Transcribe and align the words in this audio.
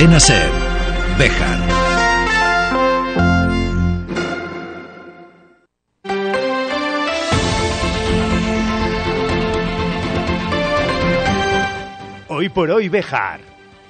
Cadena 0.00 0.18
Ser. 0.18 0.50
Hoy 12.28 12.48
por 12.48 12.70
hoy 12.70 12.88
Bejar. 12.88 13.40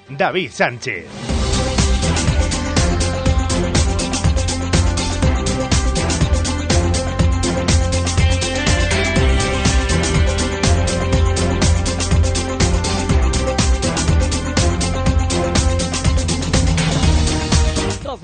David 0.09 0.51
Sánchez. 0.51 1.30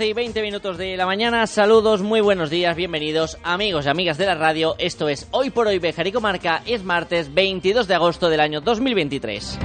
12 0.06 0.10
y 0.10 0.12
20 0.12 0.42
minutos 0.42 0.78
de 0.78 0.96
la 0.96 1.05
mañana. 1.05 1.46
Saludos, 1.48 2.01
muy 2.01 2.20
buenos 2.20 2.48
días, 2.48 2.77
bienvenidos 2.77 3.38
amigos 3.42 3.87
y 3.87 3.88
amigas 3.88 4.19
de 4.19 4.27
la 4.27 4.37
radio. 4.37 4.77
Esto 4.79 5.09
es 5.09 5.27
Hoy 5.32 5.51
por 5.51 5.66
Hoy 5.66 5.80
Bejar 5.80 6.06
y 6.06 6.12
Comarca. 6.12 6.62
Es 6.65 6.84
martes 6.84 7.34
22 7.34 7.88
de 7.88 7.95
agosto 7.95 8.29
del 8.29 8.38
año 8.41 8.60
2023. 8.60 9.59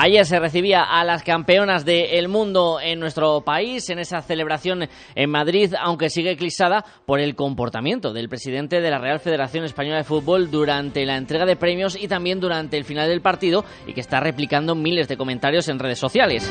Ayer 0.00 0.24
se 0.26 0.38
recibía 0.38 0.84
a 0.84 1.02
las 1.02 1.24
campeonas 1.24 1.84
del 1.84 2.28
mundo 2.28 2.78
en 2.80 3.00
nuestro 3.00 3.40
país 3.40 3.90
en 3.90 3.98
esa 3.98 4.22
celebración 4.22 4.88
en 5.16 5.28
Madrid, 5.28 5.74
aunque 5.76 6.08
sigue 6.08 6.30
eclipsada 6.30 6.84
por 7.04 7.18
el 7.18 7.34
comportamiento 7.34 8.12
del 8.12 8.28
presidente 8.28 8.80
de 8.80 8.90
la 8.92 8.98
Real 9.00 9.18
Federación 9.18 9.64
Española 9.64 9.96
de 9.96 10.04
Fútbol 10.04 10.52
durante 10.52 11.04
la 11.04 11.16
entrega 11.16 11.46
de 11.46 11.56
premios 11.56 12.00
y 12.00 12.06
también 12.06 12.38
durante 12.38 12.76
el 12.76 12.84
final 12.84 13.08
del 13.08 13.22
partido 13.22 13.64
y 13.88 13.92
que 13.92 14.00
está 14.00 14.20
replicando 14.20 14.76
miles 14.76 15.08
de 15.08 15.16
comentarios 15.16 15.68
en 15.68 15.80
redes 15.80 15.98
sociales. 15.98 16.48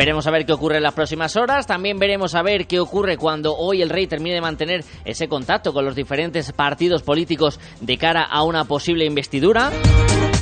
Veremos 0.00 0.26
a 0.26 0.30
ver 0.30 0.46
qué 0.46 0.54
ocurre 0.54 0.78
en 0.78 0.82
las 0.82 0.94
próximas 0.94 1.36
horas. 1.36 1.66
También 1.66 1.98
veremos 1.98 2.34
a 2.34 2.40
ver 2.40 2.66
qué 2.66 2.80
ocurre 2.80 3.18
cuando 3.18 3.54
hoy 3.54 3.82
el 3.82 3.90
rey 3.90 4.06
termine 4.06 4.36
de 4.36 4.40
mantener 4.40 4.82
ese 5.04 5.28
contacto 5.28 5.74
con 5.74 5.84
los 5.84 5.94
diferentes 5.94 6.50
partidos 6.52 7.02
políticos 7.02 7.60
de 7.82 7.98
cara 7.98 8.22
a 8.22 8.42
una 8.42 8.64
posible 8.64 9.04
investidura. 9.04 9.70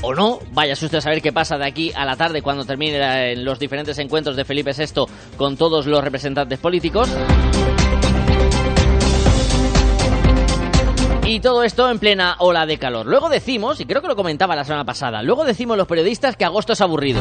O 0.02 0.14
no, 0.14 0.38
vaya 0.52 0.74
usted 0.74 0.94
a 0.94 1.00
saber 1.00 1.20
qué 1.20 1.32
pasa 1.32 1.58
de 1.58 1.66
aquí 1.66 1.90
a 1.92 2.04
la 2.04 2.14
tarde 2.14 2.40
cuando 2.40 2.64
terminen 2.64 3.44
los 3.44 3.58
diferentes 3.58 3.98
encuentros 3.98 4.36
de 4.36 4.44
Felipe 4.44 4.70
VI 4.70 5.06
con 5.36 5.56
todos 5.56 5.86
los 5.86 6.04
representantes 6.04 6.60
políticos. 6.60 7.10
Y 11.26 11.40
todo 11.40 11.64
esto 11.64 11.90
en 11.90 11.98
plena 11.98 12.36
ola 12.38 12.64
de 12.64 12.78
calor. 12.78 13.06
Luego 13.06 13.28
decimos, 13.28 13.80
y 13.80 13.86
creo 13.86 14.02
que 14.02 14.08
lo 14.08 14.14
comentaba 14.14 14.54
la 14.54 14.62
semana 14.62 14.84
pasada, 14.84 15.20
luego 15.20 15.44
decimos 15.44 15.76
los 15.76 15.88
periodistas 15.88 16.36
que 16.36 16.44
agosto 16.44 16.74
es 16.74 16.80
aburrido. 16.80 17.20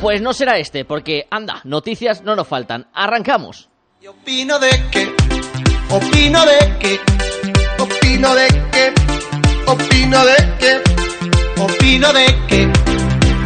Pues 0.00 0.20
no 0.20 0.32
será 0.32 0.58
este, 0.58 0.84
porque 0.84 1.26
anda, 1.30 1.60
noticias 1.64 2.22
no 2.22 2.36
nos 2.36 2.46
faltan. 2.46 2.86
Arrancamos. 2.92 3.68
Y 4.00 4.06
opino 4.06 4.58
de 4.58 4.70
que, 4.90 5.12
opino 5.90 6.44
de 6.44 6.58
que, 6.78 7.00
opino 7.78 8.34
de 8.34 8.46
que, 8.70 8.92
opino 9.66 10.24
de 10.24 10.36
que, 10.58 10.82
opino 11.60 12.12
de 12.12 12.26
que, 12.46 12.72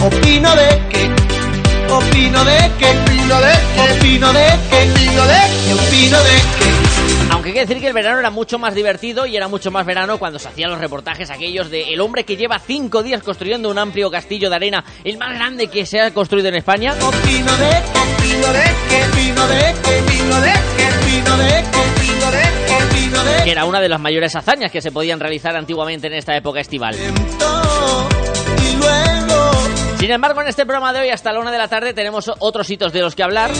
opino 0.04 0.54
de 0.56 0.68
que, 0.90 1.10
opino 1.92 2.44
de 2.44 2.70
que, 2.78 2.88
opino 2.90 3.44
de 3.44 3.52
que, 3.74 3.90
opino 3.92 4.32
de 4.32 4.48
que, 4.70 5.74
opino 5.74 6.18
de 6.22 6.34
que. 6.58 6.59
Aunque 7.40 7.52
hay 7.52 7.54
que 7.54 7.60
decir 7.60 7.80
que 7.80 7.86
el 7.86 7.94
verano 7.94 8.18
era 8.18 8.28
mucho 8.28 8.58
más 8.58 8.74
divertido 8.74 9.24
y 9.24 9.34
era 9.34 9.48
mucho 9.48 9.70
más 9.70 9.86
verano 9.86 10.18
cuando 10.18 10.38
se 10.38 10.46
hacían 10.46 10.68
los 10.68 10.78
reportajes 10.78 11.30
aquellos 11.30 11.70
de 11.70 11.94
el 11.94 11.98
hombre 12.02 12.24
que 12.24 12.36
lleva 12.36 12.58
cinco 12.58 13.02
días 13.02 13.22
construyendo 13.22 13.70
un 13.70 13.78
amplio 13.78 14.10
castillo 14.10 14.50
de 14.50 14.56
arena, 14.56 14.84
el 15.04 15.16
más 15.16 15.36
grande 15.36 15.68
que 15.68 15.86
se 15.86 16.02
ha 16.02 16.12
construido 16.12 16.48
en 16.48 16.56
España. 16.56 16.92
Que, 23.42 23.50
era 23.50 23.64
una 23.64 23.80
de 23.80 23.88
las 23.88 24.00
mayores 24.00 24.36
hazañas 24.36 24.70
que 24.70 24.82
se 24.82 24.92
podían 24.92 25.18
realizar 25.18 25.56
antiguamente 25.56 26.08
en 26.08 26.12
esta 26.12 26.36
época 26.36 26.60
estival. 26.60 26.94
Sin 29.98 30.10
embargo, 30.10 30.42
en 30.42 30.48
este 30.48 30.66
programa 30.66 30.92
de 30.92 31.00
hoy 31.00 31.08
hasta 31.08 31.32
la 31.32 31.40
una 31.40 31.50
de 31.50 31.56
la 31.56 31.68
tarde 31.68 31.94
tenemos 31.94 32.30
otros 32.38 32.68
hitos 32.68 32.92
de 32.92 33.00
los 33.00 33.14
que 33.14 33.22
hablar. 33.22 33.50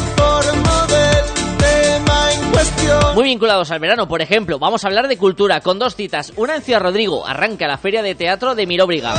Tema 1.60 2.32
en 2.32 2.50
cuestión. 2.50 3.14
Muy 3.14 3.24
vinculados 3.24 3.70
al 3.70 3.80
verano, 3.80 4.08
por 4.08 4.22
ejemplo, 4.22 4.58
vamos 4.58 4.84
a 4.84 4.88
hablar 4.88 5.08
de 5.08 5.16
cultura 5.16 5.60
con 5.60 5.78
dos 5.78 5.94
citas. 5.94 6.32
Una 6.36 6.56
en 6.56 6.62
Ciudad 6.62 6.80
Rodrigo, 6.80 7.26
arranca 7.26 7.66
la 7.66 7.78
Feria 7.78 8.02
de 8.02 8.14
Teatro 8.14 8.54
de 8.54 8.66
Miróbriga. 8.66 9.14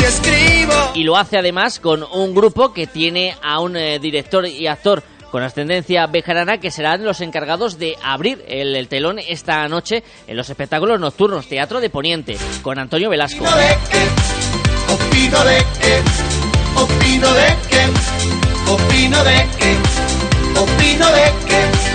Y 0.00 0.04
escribo 0.04 0.72
Y 0.94 1.04
lo 1.04 1.16
hace 1.16 1.38
además 1.38 1.80
con 1.80 2.02
un 2.02 2.34
grupo 2.34 2.72
que 2.72 2.86
tiene 2.86 3.36
a 3.42 3.60
un 3.60 3.76
eh, 3.76 3.98
director 3.98 4.46
y 4.46 4.66
actor 4.66 5.02
con 5.30 5.42
ascendencia 5.42 6.06
bejarana 6.06 6.58
que 6.58 6.70
serán 6.70 7.04
los 7.04 7.20
encargados 7.20 7.78
de 7.78 7.96
abrir 8.02 8.44
el, 8.48 8.74
el 8.74 8.88
telón 8.88 9.18
esta 9.18 9.66
noche 9.68 10.02
en 10.26 10.36
los 10.36 10.50
espectáculos 10.50 10.98
nocturnos 10.98 11.46
Teatro 11.46 11.80
de 11.80 11.88
Poniente 11.88 12.36
con 12.62 12.78
Antonio 12.78 13.08
Velasco. 13.08 13.44
opino 13.44 13.56
de 13.56 13.78
que, 13.90 14.92
opino 14.92 15.44
de 15.44 15.64
que, 15.80 16.02
opino 16.80 17.32
de 17.32 17.56
que, 17.68 18.70
opino 18.70 19.24
de 19.24 19.46
que, 19.58 19.99
opino 20.56 21.06
de 21.12 21.32
que. 21.48 21.90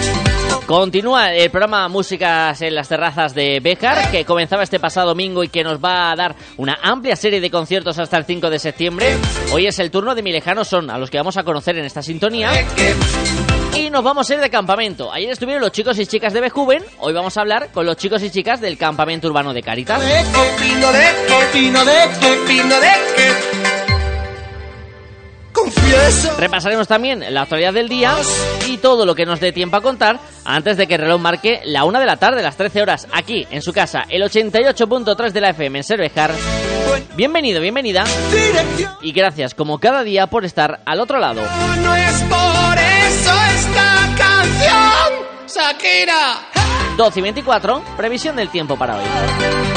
Continúa 0.65 1.31
el 1.31 1.51
programa 1.51 1.87
Músicas 1.89 2.59
en 2.63 2.73
las 2.73 2.89
terrazas 2.89 3.35
de 3.35 3.59
Béjar, 3.59 4.09
que 4.09 4.25
comenzaba 4.25 4.63
este 4.63 4.79
pasado 4.79 5.09
domingo 5.09 5.43
y 5.43 5.47
que 5.47 5.63
nos 5.63 5.77
va 5.77 6.11
a 6.11 6.15
dar 6.15 6.35
una 6.57 6.79
amplia 6.81 7.15
serie 7.15 7.39
de 7.39 7.51
conciertos 7.51 7.99
hasta 7.99 8.17
el 8.17 8.25
5 8.25 8.49
de 8.49 8.57
septiembre. 8.57 9.15
Hoy 9.53 9.67
es 9.67 9.77
el 9.77 9.91
turno 9.91 10.15
de 10.15 10.23
Mi 10.23 10.31
Lejano 10.31 10.65
Son, 10.65 10.89
a 10.89 10.97
los 10.97 11.11
que 11.11 11.17
vamos 11.17 11.37
a 11.37 11.43
conocer 11.43 11.77
en 11.77 11.85
esta 11.85 12.01
sintonía. 12.01 12.49
Y 13.75 13.91
nos 13.91 14.03
vamos 14.03 14.27
a 14.27 14.33
ir 14.33 14.39
de 14.39 14.49
campamento. 14.49 15.13
Ayer 15.13 15.29
estuvieron 15.29 15.61
los 15.61 15.71
chicos 15.71 15.99
y 15.99 16.07
chicas 16.07 16.33
de 16.33 16.41
Bejuven, 16.41 16.83
hoy 16.97 17.13
vamos 17.13 17.37
a 17.37 17.41
hablar 17.41 17.69
con 17.71 17.85
los 17.85 17.95
chicos 17.97 18.23
y 18.23 18.31
chicas 18.31 18.59
del 18.59 18.75
campamento 18.75 19.27
urbano 19.27 19.53
de 19.53 19.61
Caritas. 19.61 20.01
Opino 20.01 20.91
de 20.91 21.05
que, 21.27 21.33
opino 21.33 21.85
de 21.85 22.09
que, 22.19 22.31
opino 22.31 22.75
de 22.79 22.91
que. 23.15 23.54
Confieso. 23.54 23.54
Repasaremos 26.37 26.87
también 26.87 27.23
la 27.33 27.43
actualidad 27.43 27.73
del 27.73 27.89
día 27.89 28.15
y 28.67 28.77
todo 28.77 29.05
lo 29.05 29.15
que 29.15 29.25
nos 29.25 29.39
dé 29.39 29.51
tiempo 29.51 29.77
a 29.77 29.81
contar 29.81 30.19
antes 30.43 30.77
de 30.77 30.87
que 30.87 30.95
el 30.95 31.01
reloj 31.01 31.19
marque 31.19 31.61
la 31.65 31.85
una 31.85 31.99
de 31.99 32.05
la 32.05 32.17
tarde, 32.17 32.43
las 32.43 32.57
13 32.57 32.81
horas, 32.81 33.07
aquí 33.11 33.47
en 33.49 33.61
su 33.61 33.73
casa, 33.73 34.05
el 34.09 34.21
88.3 34.23 35.31
de 35.31 35.41
la 35.41 35.49
FM 35.49 35.79
en 35.79 35.83
Cervejar. 35.83 36.31
Bienvenido, 37.15 37.61
bienvenida 37.61 38.03
y 39.01 39.11
gracias 39.11 39.53
como 39.53 39.79
cada 39.79 40.03
día 40.03 40.27
por 40.27 40.45
estar 40.45 40.81
al 40.85 40.99
otro 40.99 41.19
lado. 41.19 41.41
No 41.81 41.95
es 41.95 42.23
por 42.23 42.77
eso 42.77 43.33
esta 43.55 44.15
canción. 44.17 45.25
Shakira. 45.47 46.55
12 46.97 47.19
y 47.19 47.23
24, 47.23 47.83
previsión 47.97 48.35
del 48.35 48.49
tiempo 48.49 48.77
para 48.77 48.97
hoy. 48.97 49.74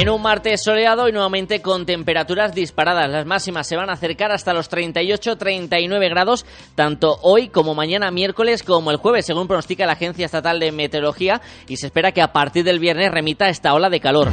En 0.00 0.08
un 0.08 0.22
martes 0.22 0.62
soleado 0.62 1.10
y 1.10 1.12
nuevamente 1.12 1.60
con 1.60 1.84
temperaturas 1.84 2.54
disparadas. 2.54 3.10
Las 3.10 3.26
máximas 3.26 3.66
se 3.66 3.76
van 3.76 3.90
a 3.90 3.92
acercar 3.92 4.32
hasta 4.32 4.54
los 4.54 4.70
38-39 4.70 6.08
grados, 6.08 6.46
tanto 6.74 7.18
hoy 7.20 7.48
como 7.48 7.74
mañana 7.74 8.10
miércoles 8.10 8.62
como 8.62 8.90
el 8.92 8.96
jueves, 8.96 9.26
según 9.26 9.46
pronostica 9.46 9.84
la 9.84 9.92
Agencia 9.92 10.24
Estatal 10.24 10.58
de 10.58 10.72
Meteorología, 10.72 11.42
y 11.68 11.76
se 11.76 11.88
espera 11.88 12.12
que 12.12 12.22
a 12.22 12.32
partir 12.32 12.64
del 12.64 12.78
viernes 12.78 13.10
remita 13.10 13.50
esta 13.50 13.74
ola 13.74 13.90
de 13.90 14.00
calor. 14.00 14.30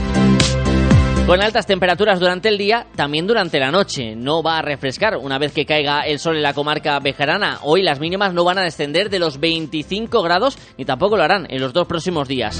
Con 1.25 1.42
altas 1.42 1.66
temperaturas 1.66 2.22
durante 2.22 2.48
el 2.48 2.58
día, 2.58 2.88
también 2.96 3.28
durante 3.28 3.60
la 3.60 3.70
noche. 3.70 4.16
No 4.16 4.42
va 4.42 4.60
a 4.60 4.62
refrescar 4.62 5.18
una 5.18 5.38
vez 5.38 5.52
que 5.52 5.66
caiga 5.66 6.08
el 6.08 6.20
sol 6.20 6.38
en 6.38 6.44
la 6.44 6.54
comarca 6.54 6.98
bejarana. 7.02 7.60
Hoy 7.63 7.84
las 7.84 8.00
mínimas 8.00 8.34
no 8.34 8.46
van 8.46 8.58
a 8.58 8.63
descender 8.63 9.10
de 9.10 9.20
los 9.20 9.38
25 9.42 10.22
grados 10.22 10.58
ni 10.78 10.86
tampoco 10.86 11.18
lo 11.18 11.24
harán 11.24 11.46
en 11.50 11.60
los 11.60 11.74
dos 11.74 11.88
próximos 11.88 12.30
días. 12.30 12.58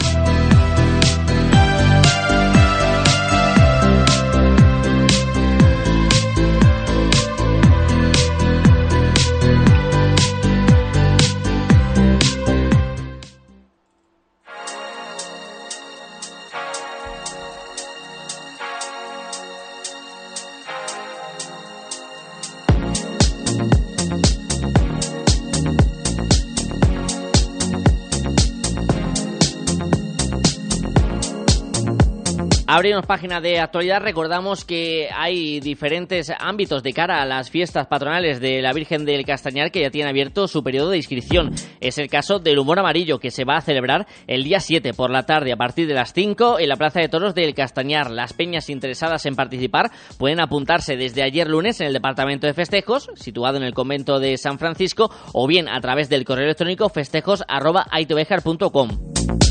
Abrimos 32.78 33.08
página 33.08 33.42
de 33.42 33.58
actualidad. 33.58 34.04
Recordamos 34.04 34.64
que 34.64 35.10
hay 35.12 35.60
diferentes 35.60 36.32
ámbitos 36.38 36.84
de 36.84 36.94
cara 36.94 37.24
a 37.24 37.26
las 37.26 37.50
fiestas 37.50 37.88
patronales 37.88 38.40
de 38.40 38.62
la 38.62 38.72
Virgen 38.72 39.04
del 39.04 39.26
Castañar 39.26 39.72
que 39.72 39.82
ya 39.82 39.90
tienen 39.90 40.12
abierto 40.12 40.48
su 40.48 40.62
periodo 40.62 40.92
de 40.92 40.98
inscripción. 40.98 41.56
Es 41.82 41.98
el 41.98 42.08
caso 42.08 42.38
del 42.38 42.60
Humor 42.60 42.78
Amarillo 42.78 43.18
que 43.18 43.32
se 43.32 43.46
va 43.46 43.58
a 43.58 43.62
celebrar 43.62 44.06
el 44.28 44.44
día 44.44 44.60
7 44.60 44.94
por 44.94 45.10
la 45.10 45.24
tarde 45.24 45.52
a 45.52 45.58
partir 45.58 45.88
de 45.88 45.96
las 45.96 46.14
5 46.14 46.60
en 46.60 46.70
la 46.70 46.76
Plaza 46.76 47.00
de 47.00 47.10
Toros 47.10 47.34
del 47.34 47.56
Castañar. 47.56 48.12
Las 48.12 48.34
peñas 48.34 48.70
interesadas 48.70 49.26
en 49.26 49.36
participar 49.36 49.90
pueden 50.20 50.40
apuntarse 50.40 50.98
desde 50.98 51.24
ayer 51.24 51.48
lunes 51.48 51.82
en 51.82 51.88
el 51.88 51.94
Departamento 51.94 52.46
de 52.46 52.54
Festejos, 52.54 53.10
situado 53.16 53.58
en 53.58 53.64
el 53.64 53.74
convento 53.74 54.20
de 54.20 54.38
San 54.38 54.60
Francisco, 54.60 55.10
o 55.34 55.48
bien 55.48 55.68
a 55.68 55.82
través 55.82 56.10
del 56.10 56.26
correo 56.26 56.46
electrónico 56.46 56.90
festejos.aitobejar.com. 56.90 59.47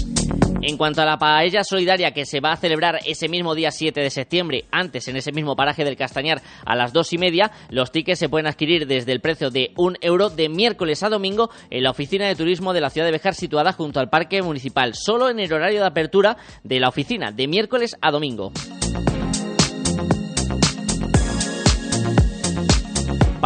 En 0.69 0.77
cuanto 0.77 1.01
a 1.01 1.05
la 1.05 1.17
paella 1.17 1.63
solidaria 1.63 2.11
que 2.11 2.27
se 2.27 2.41
va 2.41 2.51
a 2.51 2.57
celebrar 2.57 2.99
ese 3.07 3.29
mismo 3.29 3.55
día 3.55 3.71
7 3.71 4.01
de 4.01 4.11
septiembre, 4.11 4.65
antes 4.73 5.07
en 5.07 5.15
ese 5.15 5.31
mismo 5.31 5.55
paraje 5.55 5.85
del 5.85 5.97
Castañar 5.97 6.43
a 6.65 6.75
las 6.75 6.93
dos 6.93 7.13
y 7.13 7.19
media, 7.19 7.53
los 7.71 7.93
tickets 7.93 8.19
se 8.19 8.29
pueden 8.29 8.49
adquirir 8.49 8.89
desde 8.89 9.13
el 9.13 9.21
precio 9.21 9.51
de 9.51 9.71
un 9.77 9.97
euro 10.01 10.29
de 10.29 10.49
miércoles 10.49 11.05
a 11.05 11.09
domingo 11.09 11.51
en 11.71 11.85
la 11.85 11.93
oficina 11.93 12.27
de 12.27 12.35
turismo 12.35 12.73
de 12.73 12.81
la 12.81 12.91
ciudad 12.91 13.07
de 13.07 13.13
Bejar 13.13 13.35
situada 13.35 13.75
junto 13.75 14.01
al 14.01 14.11
parque 14.11 14.43
municipal, 14.43 14.95
solo 14.97 15.31
en 15.31 15.39
el 15.39 15.53
horario 15.53 15.83
de 15.83 15.87
apertura 15.87 16.37
de 16.65 16.81
la 16.81 16.89
oficina, 16.89 17.31
de 17.31 17.47
miércoles 17.47 17.97
a 18.01 18.11
domingo. 18.11 18.51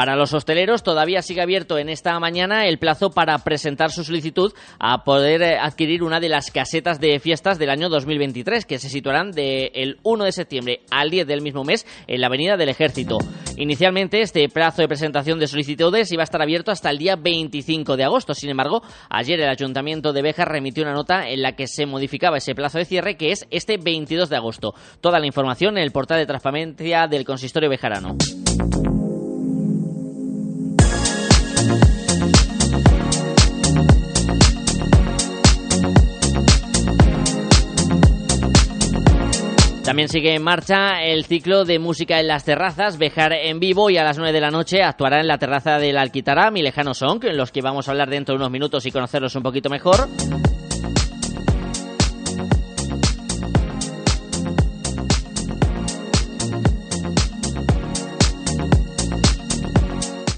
Para 0.00 0.16
los 0.16 0.32
hosteleros 0.32 0.82
todavía 0.82 1.20
sigue 1.20 1.42
abierto 1.42 1.76
en 1.76 1.90
esta 1.90 2.18
mañana 2.18 2.64
el 2.64 2.78
plazo 2.78 3.10
para 3.10 3.36
presentar 3.40 3.90
su 3.90 4.02
solicitud 4.02 4.50
a 4.78 5.04
poder 5.04 5.42
eh, 5.42 5.58
adquirir 5.58 6.02
una 6.02 6.20
de 6.20 6.30
las 6.30 6.50
casetas 6.50 7.00
de 7.00 7.20
fiestas 7.20 7.58
del 7.58 7.68
año 7.68 7.90
2023 7.90 8.64
que 8.64 8.78
se 8.78 8.88
situarán 8.88 9.30
del 9.32 9.98
1 10.02 10.24
de 10.24 10.32
septiembre 10.32 10.80
al 10.90 11.10
10 11.10 11.26
del 11.26 11.42
mismo 11.42 11.64
mes 11.64 11.86
en 12.06 12.22
la 12.22 12.28
Avenida 12.28 12.56
del 12.56 12.70
Ejército. 12.70 13.18
Inicialmente 13.58 14.22
este 14.22 14.48
plazo 14.48 14.80
de 14.80 14.88
presentación 14.88 15.38
de 15.38 15.46
solicitudes 15.46 16.10
iba 16.12 16.22
a 16.22 16.24
estar 16.24 16.40
abierto 16.40 16.70
hasta 16.70 16.88
el 16.88 16.96
día 16.96 17.16
25 17.16 17.98
de 17.98 18.04
agosto. 18.04 18.32
Sin 18.32 18.48
embargo, 18.48 18.80
ayer 19.10 19.38
el 19.38 19.50
Ayuntamiento 19.50 20.14
de 20.14 20.22
Bejar 20.22 20.48
remitió 20.48 20.82
una 20.82 20.94
nota 20.94 21.28
en 21.28 21.42
la 21.42 21.56
que 21.56 21.66
se 21.66 21.84
modificaba 21.84 22.38
ese 22.38 22.54
plazo 22.54 22.78
de 22.78 22.86
cierre 22.86 23.18
que 23.18 23.32
es 23.32 23.46
este 23.50 23.76
22 23.76 24.30
de 24.30 24.36
agosto. 24.36 24.72
Toda 25.02 25.18
la 25.20 25.26
información 25.26 25.76
en 25.76 25.84
el 25.84 25.92
portal 25.92 26.16
de 26.16 26.24
transparencia 26.24 27.06
del 27.06 27.26
Consistorio 27.26 27.68
Bejarano. 27.68 28.16
También 39.90 40.08
sigue 40.08 40.36
en 40.36 40.44
marcha 40.44 41.02
el 41.02 41.24
ciclo 41.24 41.64
de 41.64 41.80
música 41.80 42.20
en 42.20 42.28
las 42.28 42.44
terrazas, 42.44 42.96
Bejar 42.96 43.32
en 43.32 43.58
vivo 43.58 43.90
y 43.90 43.96
a 43.96 44.04
las 44.04 44.18
9 44.18 44.32
de 44.32 44.40
la 44.40 44.52
noche 44.52 44.84
actuará 44.84 45.18
en 45.18 45.26
la 45.26 45.36
terraza 45.36 45.80
del 45.80 45.98
Alquitará, 45.98 46.52
mi 46.52 46.62
lejano 46.62 46.94
Song, 46.94 47.24
en 47.24 47.36
los 47.36 47.50
que 47.50 47.60
vamos 47.60 47.88
a 47.88 47.90
hablar 47.90 48.08
dentro 48.08 48.32
de 48.32 48.36
unos 48.36 48.52
minutos 48.52 48.86
y 48.86 48.92
conocerlos 48.92 49.34
un 49.34 49.42
poquito 49.42 49.68
mejor. 49.68 50.08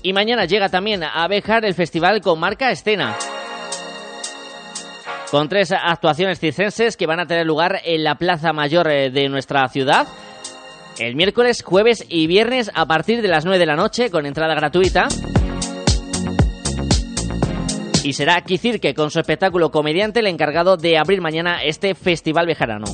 Y 0.03 0.15
mañana 0.15 0.47
llega 0.47 0.71
también 0.71 1.05
a 1.05 1.29
Bejar 1.29 1.67
el 1.67 1.75
festival 1.75 2.23
con 2.23 2.41
marca 2.41 2.71
Escena 2.71 3.19
con 5.33 5.49
tres 5.49 5.73
actuaciones 5.73 6.39
circenses 6.39 6.99
que 6.99 7.07
van 7.07 7.19
a 7.19 7.27
tener 7.27 7.47
lugar 7.47 7.81
en 7.87 8.05
la 8.05 8.17
Plaza 8.17 8.53
Mayor 8.53 8.87
eh, 8.89 9.11
de 9.11 9.31
nuestra 9.31 9.67
ciudad. 9.69 10.07
El 10.99 11.17
miércoles, 11.17 11.63
jueves 11.63 12.05
y 12.07 12.27
viernes 12.27 12.71
a 12.75 12.85
partir 12.85 13.23
de 13.23 13.29
las 13.29 13.47
9 13.47 13.59
de 13.59 13.65
la 13.65 13.75
noche 13.75 14.11
con 14.11 14.27
entrada 14.27 14.55
gratuita. 14.55 15.09
Y 18.05 18.13
será 18.13 18.43
Kicirque 18.43 18.93
con 18.93 19.11
su 19.11 19.21
espectáculo 19.21 19.71
comediante 19.71 20.21
el 20.21 20.27
encargado 20.27 20.77
de 20.77 20.99
abrir 20.99 21.23
mañana 21.23 21.63
este 21.65 21.95
festival 21.95 22.45
bejarano. 22.45 22.85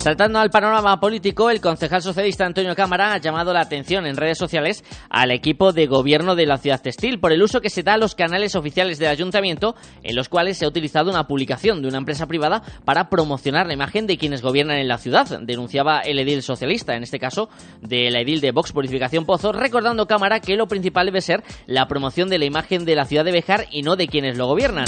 Saltando 0.00 0.38
al 0.38 0.48
panorama 0.48 0.98
político, 0.98 1.50
el 1.50 1.60
concejal 1.60 2.00
socialista 2.00 2.46
Antonio 2.46 2.74
Cámara 2.74 3.12
ha 3.12 3.18
llamado 3.18 3.52
la 3.52 3.60
atención 3.60 4.06
en 4.06 4.16
redes 4.16 4.38
sociales 4.38 4.82
al 5.10 5.30
equipo 5.30 5.74
de 5.74 5.86
gobierno 5.86 6.34
de 6.34 6.46
la 6.46 6.56
ciudad 6.56 6.80
textil 6.80 7.20
por 7.20 7.32
el 7.32 7.42
uso 7.42 7.60
que 7.60 7.68
se 7.68 7.82
da 7.82 7.92
a 7.92 7.98
los 7.98 8.14
canales 8.14 8.56
oficiales 8.56 8.98
del 8.98 9.10
ayuntamiento 9.10 9.74
en 10.02 10.16
los 10.16 10.30
cuales 10.30 10.56
se 10.56 10.64
ha 10.64 10.68
utilizado 10.68 11.10
una 11.10 11.26
publicación 11.26 11.82
de 11.82 11.88
una 11.88 11.98
empresa 11.98 12.26
privada 12.26 12.62
para 12.86 13.10
promocionar 13.10 13.66
la 13.66 13.74
imagen 13.74 14.06
de 14.06 14.16
quienes 14.16 14.40
gobiernan 14.40 14.78
en 14.78 14.88
la 14.88 14.96
ciudad, 14.96 15.38
denunciaba 15.42 15.98
el 15.98 16.18
edil 16.18 16.42
socialista, 16.42 16.96
en 16.96 17.02
este 17.02 17.18
caso 17.18 17.50
de 17.82 18.10
la 18.10 18.22
edil 18.22 18.40
de 18.40 18.52
Vox 18.52 18.72
Purificación 18.72 19.26
Pozo, 19.26 19.52
recordando 19.52 20.06
Cámara 20.06 20.40
que 20.40 20.56
lo 20.56 20.66
principal 20.66 21.04
debe 21.04 21.20
ser 21.20 21.44
la 21.66 21.88
promoción 21.88 22.30
de 22.30 22.38
la 22.38 22.46
imagen 22.46 22.86
de 22.86 22.96
la 22.96 23.04
ciudad 23.04 23.26
de 23.26 23.32
Bejar 23.32 23.66
y 23.70 23.82
no 23.82 23.96
de 23.96 24.08
quienes 24.08 24.38
lo 24.38 24.46
gobiernan. 24.46 24.86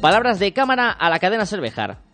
Palabras 0.00 0.40
de 0.40 0.52
Cámara 0.52 0.90
a 0.90 1.08
la 1.08 1.20
cadena 1.20 1.46
Ser 1.46 1.60
Bejar. 1.60 2.09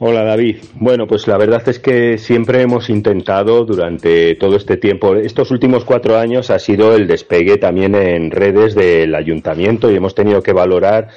Hola 0.00 0.22
David. 0.22 0.58
Bueno, 0.74 1.08
pues 1.08 1.26
la 1.26 1.36
verdad 1.36 1.68
es 1.68 1.80
que 1.80 2.18
siempre 2.18 2.62
hemos 2.62 2.88
intentado 2.88 3.64
durante 3.64 4.36
todo 4.36 4.54
este 4.54 4.76
tiempo, 4.76 5.16
estos 5.16 5.50
últimos 5.50 5.84
cuatro 5.84 6.16
años 6.16 6.50
ha 6.50 6.60
sido 6.60 6.94
el 6.94 7.08
despegue 7.08 7.56
también 7.56 7.96
en 7.96 8.30
redes 8.30 8.76
del 8.76 9.12
ayuntamiento 9.16 9.90
y 9.90 9.96
hemos 9.96 10.14
tenido 10.14 10.40
que 10.40 10.52
valorar 10.52 11.08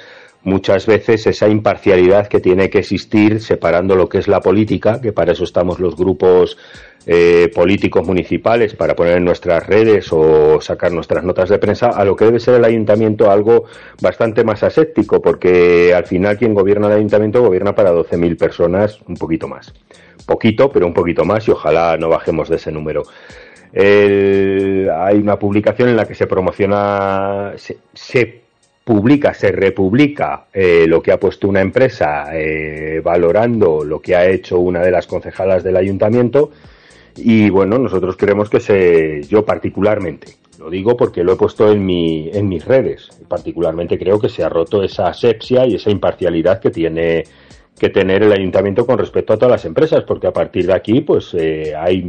muchas 0.44 0.86
veces 0.86 1.26
esa 1.26 1.48
imparcialidad 1.48 2.26
que 2.26 2.40
tiene 2.40 2.68
que 2.70 2.78
existir 2.78 3.40
separando 3.40 3.94
lo 3.94 4.08
que 4.08 4.18
es 4.18 4.28
la 4.28 4.40
política, 4.40 5.00
que 5.00 5.12
para 5.12 5.32
eso 5.32 5.44
estamos 5.44 5.78
los 5.78 5.96
grupos 5.96 6.58
eh, 7.06 7.50
políticos 7.52 8.06
municipales 8.06 8.74
para 8.74 8.94
poner 8.94 9.16
en 9.16 9.24
nuestras 9.24 9.66
redes 9.66 10.12
o 10.12 10.60
sacar 10.60 10.92
nuestras 10.92 11.24
notas 11.24 11.48
de 11.48 11.58
prensa 11.58 11.88
a 11.88 12.04
lo 12.04 12.14
que 12.14 12.26
debe 12.26 12.38
ser 12.38 12.54
el 12.54 12.64
ayuntamiento 12.64 13.30
algo 13.30 13.64
bastante 14.00 14.44
más 14.44 14.62
aséptico, 14.62 15.20
porque 15.20 15.94
al 15.94 16.06
final 16.06 16.38
quien 16.38 16.54
gobierna 16.54 16.86
el 16.88 16.94
ayuntamiento 16.94 17.42
gobierna 17.42 17.74
para 17.74 17.92
12.000 17.92 18.36
personas, 18.36 19.00
un 19.08 19.16
poquito 19.16 19.48
más. 19.48 19.74
Poquito, 20.26 20.70
pero 20.70 20.86
un 20.86 20.94
poquito 20.94 21.24
más 21.24 21.48
y 21.48 21.50
ojalá 21.50 21.96
no 21.96 22.08
bajemos 22.08 22.48
de 22.48 22.56
ese 22.56 22.70
número. 22.70 23.02
hay 23.74 25.18
una 25.18 25.38
publicación 25.38 25.88
en 25.88 25.96
la 25.96 26.06
que 26.06 26.14
se 26.14 26.28
promociona, 26.28 27.54
se, 27.94 28.41
publica, 28.84 29.32
se 29.34 29.52
republica 29.52 30.46
eh, 30.52 30.86
lo 30.88 31.02
que 31.02 31.12
ha 31.12 31.20
puesto 31.20 31.48
una 31.48 31.60
empresa 31.60 32.26
eh, 32.32 33.00
valorando 33.02 33.84
lo 33.84 34.00
que 34.00 34.16
ha 34.16 34.26
hecho 34.26 34.58
una 34.58 34.80
de 34.80 34.90
las 34.90 35.06
concejalas 35.06 35.62
del 35.62 35.76
ayuntamiento. 35.76 36.50
Y 37.16 37.50
bueno, 37.50 37.78
nosotros 37.78 38.16
queremos 38.16 38.48
que 38.48 38.60
se, 38.60 39.22
yo 39.24 39.44
particularmente, 39.44 40.36
lo 40.58 40.70
digo 40.70 40.96
porque 40.96 41.22
lo 41.22 41.34
he 41.34 41.36
puesto 41.36 41.70
en, 41.70 41.84
mi, 41.84 42.30
en 42.32 42.48
mis 42.48 42.64
redes, 42.64 43.10
particularmente 43.28 43.98
creo 43.98 44.18
que 44.18 44.28
se 44.28 44.42
ha 44.42 44.48
roto 44.48 44.82
esa 44.82 45.08
asepsia 45.08 45.66
y 45.66 45.74
esa 45.74 45.90
imparcialidad 45.90 46.60
que 46.60 46.70
tiene 46.70 47.24
que 47.78 47.90
tener 47.90 48.22
el 48.22 48.32
ayuntamiento 48.32 48.86
con 48.86 48.98
respecto 48.98 49.32
a 49.32 49.36
todas 49.36 49.50
las 49.50 49.64
empresas, 49.64 50.04
porque 50.04 50.26
a 50.26 50.32
partir 50.32 50.66
de 50.66 50.74
aquí 50.74 51.00
pues 51.00 51.34
eh, 51.34 51.74
hay 51.76 52.02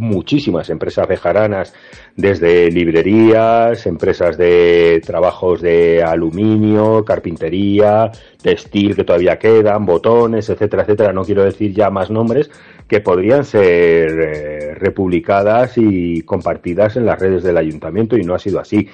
muchísimas 0.00 0.70
empresas 0.70 1.06
bejaranas, 1.06 1.74
desde 2.16 2.70
librerías, 2.70 3.86
empresas 3.86 4.36
de 4.36 5.00
trabajos 5.04 5.60
de 5.60 6.02
aluminio, 6.02 7.04
carpintería, 7.04 8.10
textil 8.42 8.96
que 8.96 9.04
todavía 9.04 9.38
quedan, 9.38 9.86
botones, 9.86 10.48
etcétera, 10.48 10.82
etcétera. 10.82 11.12
No 11.12 11.24
quiero 11.24 11.44
decir 11.44 11.72
ya 11.72 11.90
más 11.90 12.10
nombres 12.10 12.50
que 12.88 13.00
podrían 13.00 13.44
ser 13.44 14.10
eh, 14.20 14.74
republicadas 14.74 15.74
y 15.76 16.22
compartidas 16.22 16.96
en 16.96 17.06
las 17.06 17.18
redes 17.18 17.42
del 17.42 17.56
ayuntamiento 17.56 18.16
y 18.16 18.24
no 18.24 18.34
ha 18.34 18.38
sido 18.38 18.58
así. 18.58 18.88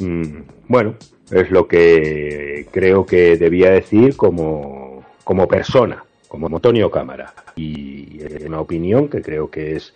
Mm, 0.00 0.40
bueno, 0.68 0.94
es 1.30 1.50
lo 1.50 1.66
que 1.66 2.66
creo 2.70 3.04
que 3.04 3.36
debía 3.36 3.70
decir 3.70 4.16
como 4.16 4.86
como 5.26 5.48
persona, 5.48 6.04
como 6.28 6.46
Antonio 6.46 6.88
Cámara. 6.88 7.34
Y 7.56 8.20
es 8.22 8.44
una 8.44 8.60
opinión 8.60 9.08
que 9.08 9.20
creo 9.20 9.50
que 9.50 9.74
es 9.74 9.92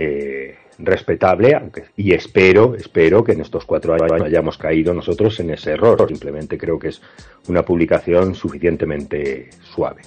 eh, 0.00 0.56
respetable, 0.78 1.60
y 1.96 2.14
espero, 2.14 2.76
espero 2.76 3.24
que 3.24 3.32
en 3.32 3.40
estos 3.40 3.64
cuatro 3.64 3.94
años 3.94 4.22
hayamos 4.22 4.56
caído 4.56 4.94
nosotros 4.94 5.40
en 5.40 5.50
ese 5.50 5.72
error. 5.72 6.06
Simplemente 6.06 6.56
creo 6.56 6.78
que 6.78 6.88
es 6.88 7.02
una 7.48 7.64
publicación 7.64 8.36
suficientemente 8.36 9.50
suave. 9.74 10.02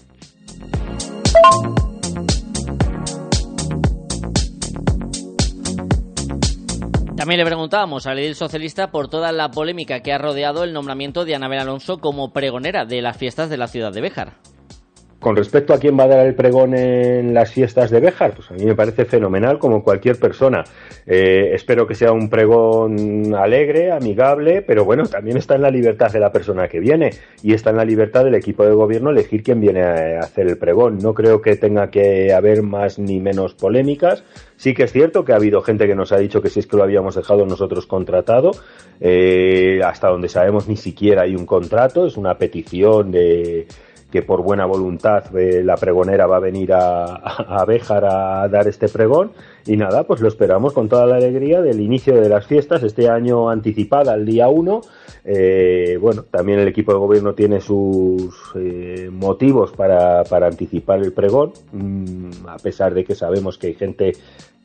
También 7.17 7.39
le 7.39 7.45
preguntábamos 7.45 8.07
al 8.07 8.19
edil 8.19 8.35
socialista 8.35 8.91
por 8.91 9.09
toda 9.09 9.33
la 9.33 9.51
polémica 9.51 9.99
que 9.99 10.13
ha 10.13 10.17
rodeado 10.17 10.63
el 10.63 10.71
nombramiento 10.71 11.25
de 11.25 11.35
Anabel 11.35 11.59
Alonso 11.59 11.97
como 11.97 12.31
pregonera 12.31 12.85
de 12.85 13.01
las 13.01 13.17
fiestas 13.17 13.49
de 13.49 13.57
la 13.57 13.67
ciudad 13.67 13.91
de 13.91 14.01
Béjar. 14.01 14.37
Con 15.21 15.35
respecto 15.35 15.75
a 15.75 15.77
quién 15.77 15.99
va 15.99 16.05
a 16.05 16.07
dar 16.07 16.25
el 16.25 16.33
pregón 16.33 16.73
en 16.73 17.31
las 17.31 17.51
fiestas 17.51 17.91
de 17.91 17.99
Béjar, 17.99 18.33
pues 18.33 18.49
a 18.49 18.55
mí 18.55 18.65
me 18.65 18.73
parece 18.73 19.05
fenomenal 19.05 19.59
como 19.59 19.83
cualquier 19.83 20.17
persona. 20.17 20.63
Eh, 21.05 21.51
espero 21.53 21.85
que 21.85 21.93
sea 21.93 22.11
un 22.11 22.27
pregón 22.27 23.35
alegre, 23.35 23.91
amigable, 23.91 24.63
pero 24.63 24.83
bueno, 24.83 25.03
también 25.03 25.37
está 25.37 25.53
en 25.53 25.61
la 25.61 25.69
libertad 25.69 26.11
de 26.11 26.19
la 26.19 26.31
persona 26.31 26.67
que 26.67 26.79
viene 26.79 27.11
y 27.43 27.53
está 27.53 27.69
en 27.69 27.77
la 27.77 27.85
libertad 27.85 28.23
del 28.23 28.33
equipo 28.33 28.65
de 28.65 28.73
gobierno 28.73 29.11
elegir 29.11 29.43
quién 29.43 29.61
viene 29.61 29.83
a 29.83 30.21
hacer 30.21 30.47
el 30.47 30.57
pregón. 30.57 30.97
No 30.97 31.13
creo 31.13 31.39
que 31.39 31.55
tenga 31.55 31.91
que 31.91 32.33
haber 32.33 32.63
más 32.63 32.97
ni 32.97 33.19
menos 33.19 33.53
polémicas. 33.53 34.23
Sí 34.57 34.73
que 34.73 34.85
es 34.85 34.91
cierto 34.91 35.23
que 35.23 35.33
ha 35.33 35.35
habido 35.35 35.61
gente 35.61 35.85
que 35.85 35.93
nos 35.93 36.11
ha 36.13 36.17
dicho 36.17 36.41
que 36.41 36.49
si 36.49 36.61
es 36.61 36.65
que 36.65 36.77
lo 36.77 36.83
habíamos 36.83 37.13
dejado 37.13 37.45
nosotros 37.45 37.85
contratado, 37.85 38.53
eh, 38.99 39.81
hasta 39.85 40.07
donde 40.07 40.29
sabemos 40.29 40.67
ni 40.67 40.77
siquiera 40.77 41.21
hay 41.21 41.35
un 41.35 41.45
contrato, 41.45 42.07
es 42.07 42.17
una 42.17 42.39
petición 42.39 43.11
de 43.11 43.67
que 44.11 44.21
por 44.21 44.43
buena 44.43 44.65
voluntad 44.65 45.23
la 45.31 45.75
pregonera 45.77 46.27
va 46.27 46.37
a 46.37 46.39
venir 46.39 46.73
a, 46.73 47.15
a, 47.15 47.65
Béjar 47.65 48.05
a 48.05 48.47
dar 48.49 48.67
este 48.67 48.89
pregón. 48.89 49.31
Y 49.65 49.77
nada, 49.77 50.03
pues 50.03 50.21
lo 50.21 50.27
esperamos 50.27 50.73
con 50.73 50.89
toda 50.89 51.05
la 51.05 51.15
alegría 51.15 51.61
del 51.61 51.79
inicio 51.79 52.19
de 52.19 52.29
las 52.29 52.45
fiestas, 52.45 52.83
este 52.83 53.09
año 53.09 53.49
anticipada 53.49 54.13
al 54.13 54.25
día 54.25 54.49
1. 54.49 54.81
Eh, 55.23 55.97
bueno, 56.01 56.23
también 56.23 56.59
el 56.59 56.67
equipo 56.67 56.91
de 56.91 56.99
gobierno 56.99 57.33
tiene 57.33 57.61
sus 57.61 58.33
eh, 58.55 59.09
motivos 59.11 59.71
para, 59.71 60.23
para, 60.23 60.47
anticipar 60.47 60.99
el 60.99 61.13
pregón, 61.13 61.53
mm, 61.71 62.47
a 62.47 62.57
pesar 62.57 62.93
de 62.95 63.03
que 63.03 63.13
sabemos 63.13 63.57
que 63.59 63.67
hay 63.67 63.73
gente 63.75 64.13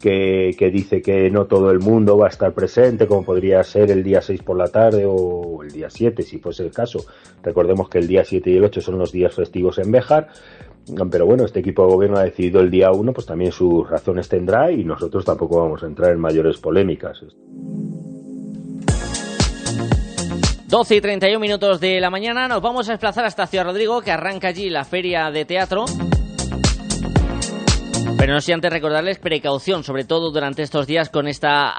que, 0.01 0.71
dice 0.73 1.01
que 1.03 1.31
no 1.31 1.47
todo 1.47 1.71
el 1.71 1.81
mundo 1.81 2.19
va 2.19 2.27
a 2.27 2.31
estar 2.31 2.53
presente, 2.53 3.07
como 3.07 3.25
podría 3.25 3.63
ser 3.63 3.91
el 3.91 4.03
día 4.03 4.21
6 4.21 4.43
por 4.43 4.57
la 4.57 4.69
tarde 4.69 5.05
o 5.07 5.63
el 5.63 5.71
día 5.71 5.89
7, 5.91 6.23
si 6.23 6.39
fuese 6.39 6.65
el 6.65 6.71
caso. 6.71 7.05
Recordemos 7.43 7.89
que 7.89 7.99
el 7.99 8.07
día 8.07 8.25
7 8.25 8.51
y 8.51 8.57
el 8.57 8.65
8 8.65 8.81
son 8.81 8.99
los 8.99 9.13
días 9.13 9.35
festivos 9.35 9.79
en 9.79 9.91
Béjar. 9.91 10.29
Pero 11.11 11.27
bueno, 11.27 11.45
este 11.45 11.61
equipo 11.61 11.85
de 11.85 11.93
gobierno 11.93 12.19
ha 12.19 12.23
decidido 12.23 12.61
el 12.61 12.71
día 12.71 12.93
1, 12.93 13.13
pues 13.13 13.27
también 13.27 13.51
sus 13.51 13.89
razones 13.89 14.29
tendrá 14.29 14.71
y 14.71 14.85
nosotros 14.85 15.25
tampoco 15.25 15.61
vamos 15.61 15.83
a 15.83 15.87
entrar 15.87 16.13
en 16.13 16.21
mayores 16.21 16.59
polémicas. 16.59 17.25
12 20.69 20.97
y 20.97 21.01
31 21.01 21.41
minutos 21.41 21.81
de 21.81 22.01
la 22.01 22.11
mañana 22.11 22.49
nos 22.49 22.61
vamos 22.61 22.89
a 22.89 22.93
desplazar 22.93 23.25
hasta 23.25 23.47
Ciudad 23.47 23.65
Rodrigo, 23.65 24.03
que 24.03 24.11
arranca 24.11 24.49
allí 24.49 24.69
la 24.69 24.85
feria 24.85 25.31
de 25.31 25.45
teatro. 25.45 25.87
Pero 28.19 28.33
no 28.33 28.41
sé 28.41 28.55
antes 28.55 28.73
recordarles 28.73 29.19
precaución, 29.19 29.85
sobre 29.85 30.05
todo 30.05 30.31
durante 30.31 30.63
estos 30.63 30.87
días 30.87 31.11
con 31.11 31.29
esta 31.29 31.75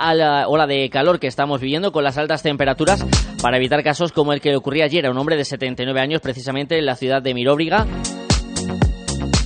ola 0.47 0.67
de 0.67 0.89
calor 0.89 1.19
que 1.19 1.27
estamos 1.27 1.61
viviendo, 1.61 1.91
con 1.91 2.03
las 2.03 2.17
altas 2.17 2.43
temperaturas, 2.43 3.05
para 3.41 3.57
evitar 3.57 3.83
casos 3.83 4.11
como 4.11 4.33
el 4.33 4.41
que 4.41 4.55
ocurría 4.55 4.85
ayer 4.85 5.05
a 5.05 5.11
un 5.11 5.17
hombre 5.17 5.35
de 5.35 5.45
79 5.45 5.99
años, 5.99 6.21
precisamente 6.21 6.77
en 6.77 6.85
la 6.85 6.95
ciudad 6.95 7.21
de 7.21 7.33
Miróbriga, 7.33 7.85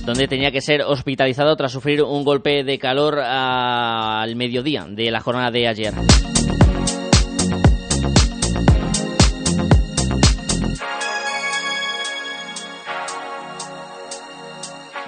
donde 0.04 0.28
tenía 0.28 0.50
que 0.50 0.60
ser 0.60 0.82
hospitalizado 0.82 1.56
tras 1.56 1.72
sufrir 1.72 2.02
un 2.02 2.24
golpe 2.24 2.62
de 2.62 2.78
calor 2.78 3.18
al 3.20 4.36
mediodía 4.36 4.86
de 4.88 5.10
la 5.10 5.20
jornada 5.20 5.50
de 5.50 5.68
ayer. 5.68 5.94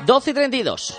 Doce 0.06 0.32
y 0.32 0.34
treinta 0.34 0.56
y 0.56 0.62
dos. 0.62 0.98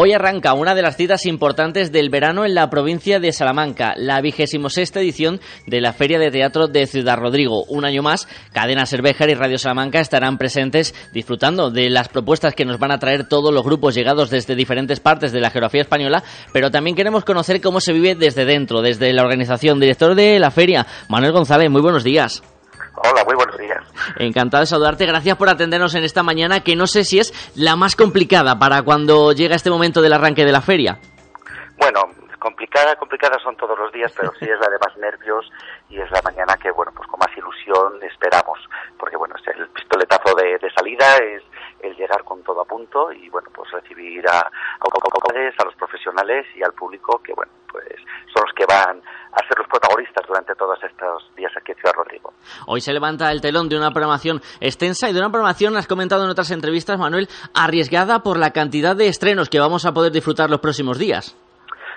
Hoy 0.00 0.12
arranca 0.12 0.54
una 0.54 0.76
de 0.76 0.82
las 0.82 0.96
citas 0.96 1.26
importantes 1.26 1.90
del 1.90 2.08
verano 2.08 2.44
en 2.44 2.54
la 2.54 2.70
provincia 2.70 3.18
de 3.18 3.32
Salamanca, 3.32 3.94
la 3.96 4.20
vigésimo 4.20 4.70
sexta 4.70 5.00
edición 5.00 5.40
de 5.66 5.80
la 5.80 5.92
Feria 5.92 6.20
de 6.20 6.30
Teatro 6.30 6.68
de 6.68 6.86
Ciudad 6.86 7.18
Rodrigo. 7.18 7.64
Un 7.64 7.84
año 7.84 8.00
más, 8.00 8.28
Cadena 8.52 8.86
Cervejar 8.86 9.28
y 9.28 9.34
Radio 9.34 9.58
Salamanca 9.58 9.98
estarán 9.98 10.38
presentes 10.38 10.94
disfrutando 11.12 11.72
de 11.72 11.90
las 11.90 12.08
propuestas 12.08 12.54
que 12.54 12.64
nos 12.64 12.78
van 12.78 12.92
a 12.92 13.00
traer 13.00 13.26
todos 13.26 13.52
los 13.52 13.64
grupos 13.64 13.96
llegados 13.96 14.30
desde 14.30 14.54
diferentes 14.54 15.00
partes 15.00 15.32
de 15.32 15.40
la 15.40 15.50
geografía 15.50 15.82
española, 15.82 16.22
pero 16.52 16.70
también 16.70 16.94
queremos 16.94 17.24
conocer 17.24 17.60
cómo 17.60 17.80
se 17.80 17.92
vive 17.92 18.14
desde 18.14 18.44
dentro, 18.44 18.82
desde 18.82 19.12
la 19.12 19.24
organización. 19.24 19.80
Director 19.80 20.14
de 20.14 20.38
la 20.38 20.52
feria, 20.52 20.86
Manuel 21.08 21.32
González, 21.32 21.70
muy 21.70 21.82
buenos 21.82 22.04
días. 22.04 22.40
Hola, 23.02 23.24
muy 23.24 23.36
buenos 23.36 23.56
días. 23.56 23.82
Encantado 24.16 24.62
de 24.62 24.66
saludarte. 24.66 25.06
Gracias 25.06 25.36
por 25.36 25.48
atendernos 25.48 25.94
en 25.94 26.04
esta 26.04 26.22
mañana 26.22 26.60
que 26.60 26.76
no 26.76 26.86
sé 26.86 27.04
si 27.04 27.18
es 27.18 27.32
la 27.56 27.76
más 27.76 27.96
complicada 27.96 28.58
para 28.58 28.82
cuando 28.82 29.32
llega 29.32 29.54
este 29.54 29.70
momento 29.70 30.02
del 30.02 30.12
arranque 30.12 30.44
de 30.44 30.52
la 30.52 30.60
feria. 30.60 30.98
Bueno, 31.78 32.00
complicada, 32.38 32.96
complicada 32.96 33.38
son 33.42 33.56
todos 33.56 33.78
los 33.78 33.92
días, 33.92 34.12
pero 34.16 34.32
sí 34.38 34.46
es 34.46 34.58
la 34.60 34.68
de 34.68 34.78
más 34.78 34.96
nervios 34.96 35.48
y 35.88 36.00
es 36.00 36.10
la 36.10 36.22
mañana 36.22 36.56
que, 36.56 36.70
bueno, 36.70 36.92
pues 36.94 37.08
con 37.08 37.18
más 37.18 37.36
ilusión 37.36 38.02
esperamos, 38.02 38.58
porque 38.98 39.16
bueno, 39.16 39.34
es 39.36 39.56
el 39.56 39.68
pistoletazo 39.68 40.34
de, 40.34 40.58
de 40.58 40.70
salida, 40.72 41.16
es 41.18 41.42
el 41.80 41.94
llegar 41.96 42.24
con 42.24 42.42
todo 42.42 42.62
a 42.62 42.64
punto 42.64 43.12
y 43.12 43.28
bueno, 43.28 43.48
pues 43.54 43.70
recibir 43.70 44.28
a, 44.28 44.38
a, 44.38 44.48
a 44.80 45.64
los 45.64 45.74
profesionales 45.76 46.46
y 46.56 46.62
al 46.62 46.72
público 46.72 47.20
que 47.22 47.32
bueno, 47.34 47.52
pues 47.70 47.86
son 48.34 48.44
los 48.44 48.52
que 48.54 48.64
van 48.66 49.00
a 49.32 49.46
ser 49.46 49.58
los 49.58 49.68
protagonistas 49.68 50.26
durante 50.26 50.54
todos 50.54 50.78
estos 50.82 51.30
días 51.36 51.52
aquí 51.56 51.72
en 51.72 51.78
Ciudad 51.78 51.94
Rodrigo. 51.94 52.32
Hoy 52.66 52.80
se 52.80 52.92
levanta 52.92 53.30
el 53.30 53.40
telón 53.40 53.68
de 53.68 53.76
una 53.76 53.90
programación 53.90 54.40
extensa 54.60 55.08
y 55.08 55.12
de 55.12 55.20
una 55.20 55.30
programación, 55.30 55.76
has 55.76 55.86
comentado 55.86 56.24
en 56.24 56.30
otras 56.30 56.50
entrevistas, 56.50 56.98
Manuel, 56.98 57.28
arriesgada 57.54 58.20
por 58.20 58.38
la 58.38 58.52
cantidad 58.52 58.96
de 58.96 59.08
estrenos 59.08 59.48
que 59.48 59.60
vamos 59.60 59.84
a 59.86 59.92
poder 59.92 60.12
disfrutar 60.12 60.50
los 60.50 60.60
próximos 60.60 60.98
días. 60.98 61.36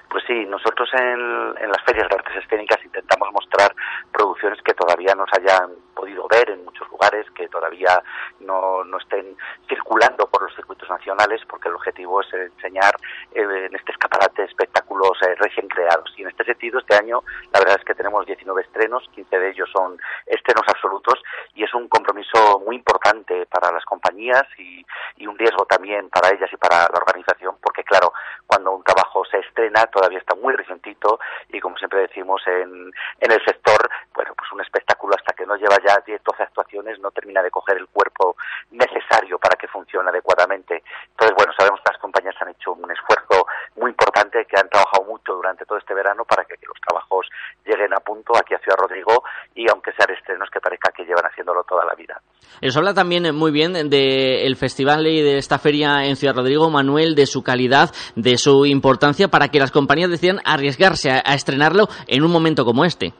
Pues 0.09 0.23
sí, 0.27 0.45
nosotros 0.45 0.89
en, 0.93 1.63
en 1.63 1.69
las 1.69 1.81
ferias 1.85 2.09
de 2.09 2.15
artes 2.15 2.43
escénicas 2.43 2.83
intentamos 2.83 3.29
mostrar 3.31 3.73
producciones 4.11 4.59
que 4.61 4.73
todavía 4.73 5.15
nos 5.15 5.29
hayan 5.31 5.71
podido 6.01 6.27
ver 6.27 6.49
en 6.49 6.65
muchos 6.65 6.89
lugares, 6.89 7.29
que 7.35 7.47
todavía 7.47 8.01
no, 8.39 8.83
no 8.83 8.97
estén 8.97 9.37
circulando 9.69 10.27
por 10.27 10.41
los 10.41 10.55
circuitos 10.55 10.89
nacionales, 10.89 11.41
porque 11.47 11.69
el 11.69 11.75
objetivo 11.75 12.21
es 12.21 12.33
enseñar 12.33 12.95
eh, 13.33 13.67
en 13.69 13.75
este 13.75 13.91
escaparate 13.91 14.45
espectáculos 14.45 15.11
eh, 15.21 15.35
recién 15.37 15.67
creados. 15.67 16.11
Y 16.17 16.23
en 16.23 16.29
este 16.29 16.43
sentido, 16.43 16.79
este 16.79 16.95
año, 16.95 17.21
la 17.53 17.59
verdad 17.59 17.77
es 17.77 17.85
que 17.85 17.93
tenemos 17.93 18.25
19 18.25 18.61
estrenos, 18.63 19.07
15 19.13 19.37
de 19.37 19.49
ellos 19.51 19.69
son 19.71 19.99
estrenos 20.25 20.65
absolutos, 20.67 21.21
y 21.53 21.63
es 21.63 21.73
un 21.75 21.87
compromiso 21.87 22.59
muy 22.65 22.77
importante 22.77 23.45
para 23.45 23.71
las 23.71 23.85
compañías 23.85 24.47
y, 24.57 24.83
y 25.17 25.27
un 25.27 25.37
riesgo 25.37 25.65
también 25.65 26.09
para 26.09 26.29
ellas 26.29 26.49
y 26.51 26.57
para 26.57 26.89
la 26.89 26.97
organización, 26.97 27.57
porque 27.61 27.83
claro, 27.83 28.11
cuando 28.47 28.71
un 28.71 28.83
trabajo 28.83 29.23
se 29.25 29.37
estrena, 29.37 29.85
todavía 29.85 30.17
está 30.17 30.33
muy 30.33 30.55
recientito, 30.55 31.19
y 31.49 31.59
como 31.59 31.77
siempre 31.77 32.01
decimos 32.01 32.41
en, 32.47 32.91
en 33.19 33.31
el 33.31 33.45
sector, 33.45 33.87
bueno, 34.15 34.33
pues 34.35 34.51
un 34.51 34.61
espectáculo 34.61 35.13
hasta 35.15 35.33
que 35.33 35.45
no 35.45 35.55
lleva 35.55 35.77
ya 35.85 35.90
10, 36.05 36.21
12 36.23 36.43
actuaciones 36.43 36.99
no 36.99 37.11
termina 37.11 37.41
de 37.41 37.51
coger 37.51 37.77
el 37.77 37.87
cuerpo 37.87 38.35
necesario 38.71 39.37
para 39.37 39.55
que 39.55 39.67
funcione 39.67 40.09
adecuadamente. 40.09 40.83
Entonces, 41.11 41.35
bueno, 41.35 41.53
sabemos 41.57 41.79
que 41.83 41.91
las 41.91 42.01
compañías 42.01 42.35
han 42.39 42.49
hecho 42.49 42.73
un 42.73 42.89
esfuerzo 42.91 43.45
muy 43.75 43.91
importante, 43.91 44.45
que 44.45 44.59
han 44.59 44.69
trabajado 44.69 45.05
mucho 45.05 45.33
durante 45.33 45.65
todo 45.65 45.77
este 45.77 45.93
verano 45.93 46.23
para 46.25 46.45
que, 46.45 46.55
los 46.61 46.79
trabajos 46.87 47.27
lleguen 47.65 47.93
a 47.93 47.99
punto 47.99 48.33
aquí 48.37 48.53
a 48.53 48.59
Ciudad 48.59 48.77
Rodrigo 48.77 49.23
y 49.55 49.69
aunque 49.69 49.91
sean 49.93 50.09
estrenos 50.11 50.49
que 50.49 50.59
parezca 50.59 50.91
que 50.91 51.03
llevan 51.03 51.25
haciéndolo 51.25 51.63
toda 51.63 51.85
la 51.85 51.95
vida. 51.95 52.21
Eso 52.61 52.79
habla 52.79 52.93
también 52.93 53.33
muy 53.35 53.51
bien 53.51 53.73
del 53.89 54.55
festival 54.55 55.07
y 55.07 55.21
de 55.21 55.37
esta 55.37 55.59
feria 55.59 56.05
en 56.05 56.15
Ciudad 56.15 56.35
Rodrigo, 56.35 56.69
Manuel, 56.69 57.15
de 57.15 57.25
su 57.25 57.43
calidad, 57.43 57.91
de 58.15 58.37
su 58.37 58.65
importancia 58.65 59.27
para 59.27 59.49
que 59.49 59.59
las 59.59 59.71
compañías 59.71 60.09
decidan 60.09 60.39
arriesgarse 60.45 61.11
a 61.11 61.33
estrenarlo 61.33 61.87
en 62.07 62.23
un 62.23 62.31
momento 62.31 62.65
como 62.65 62.85
este. 62.85 63.13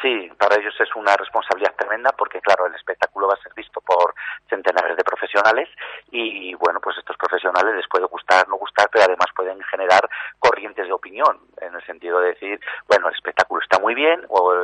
Sí, 0.00 0.30
para 0.38 0.56
ellos 0.60 0.74
es 0.78 0.94
una 0.94 1.16
responsabilidad 1.16 1.74
tremenda 1.74 2.12
porque, 2.12 2.40
claro, 2.40 2.66
el 2.66 2.74
espectáculo 2.76 3.26
va 3.26 3.34
a 3.34 3.42
ser 3.42 3.52
visto 3.54 3.80
por 3.80 4.14
centenares 4.48 4.96
de 4.96 5.02
profesionales 5.02 5.68
y, 6.12 6.54
bueno, 6.54 6.78
pues 6.80 6.96
estos 6.98 7.16
profesionales 7.16 7.74
les 7.74 7.88
puede 7.88 8.06
gustar, 8.06 8.46
no 8.48 8.56
gustar, 8.56 8.88
pero 8.92 9.06
además 9.06 9.26
pueden 9.34 9.60
generar 9.64 10.08
corrientes 10.38 10.86
de 10.86 10.92
opinión 10.92 11.40
en 11.60 11.74
el 11.74 11.84
sentido 11.84 12.20
de 12.20 12.28
decir, 12.28 12.60
bueno, 12.86 13.08
el 13.08 13.14
espectáculo 13.14 13.60
está 13.60 13.80
muy 13.80 13.96
bien 13.96 14.24
o, 14.28 14.54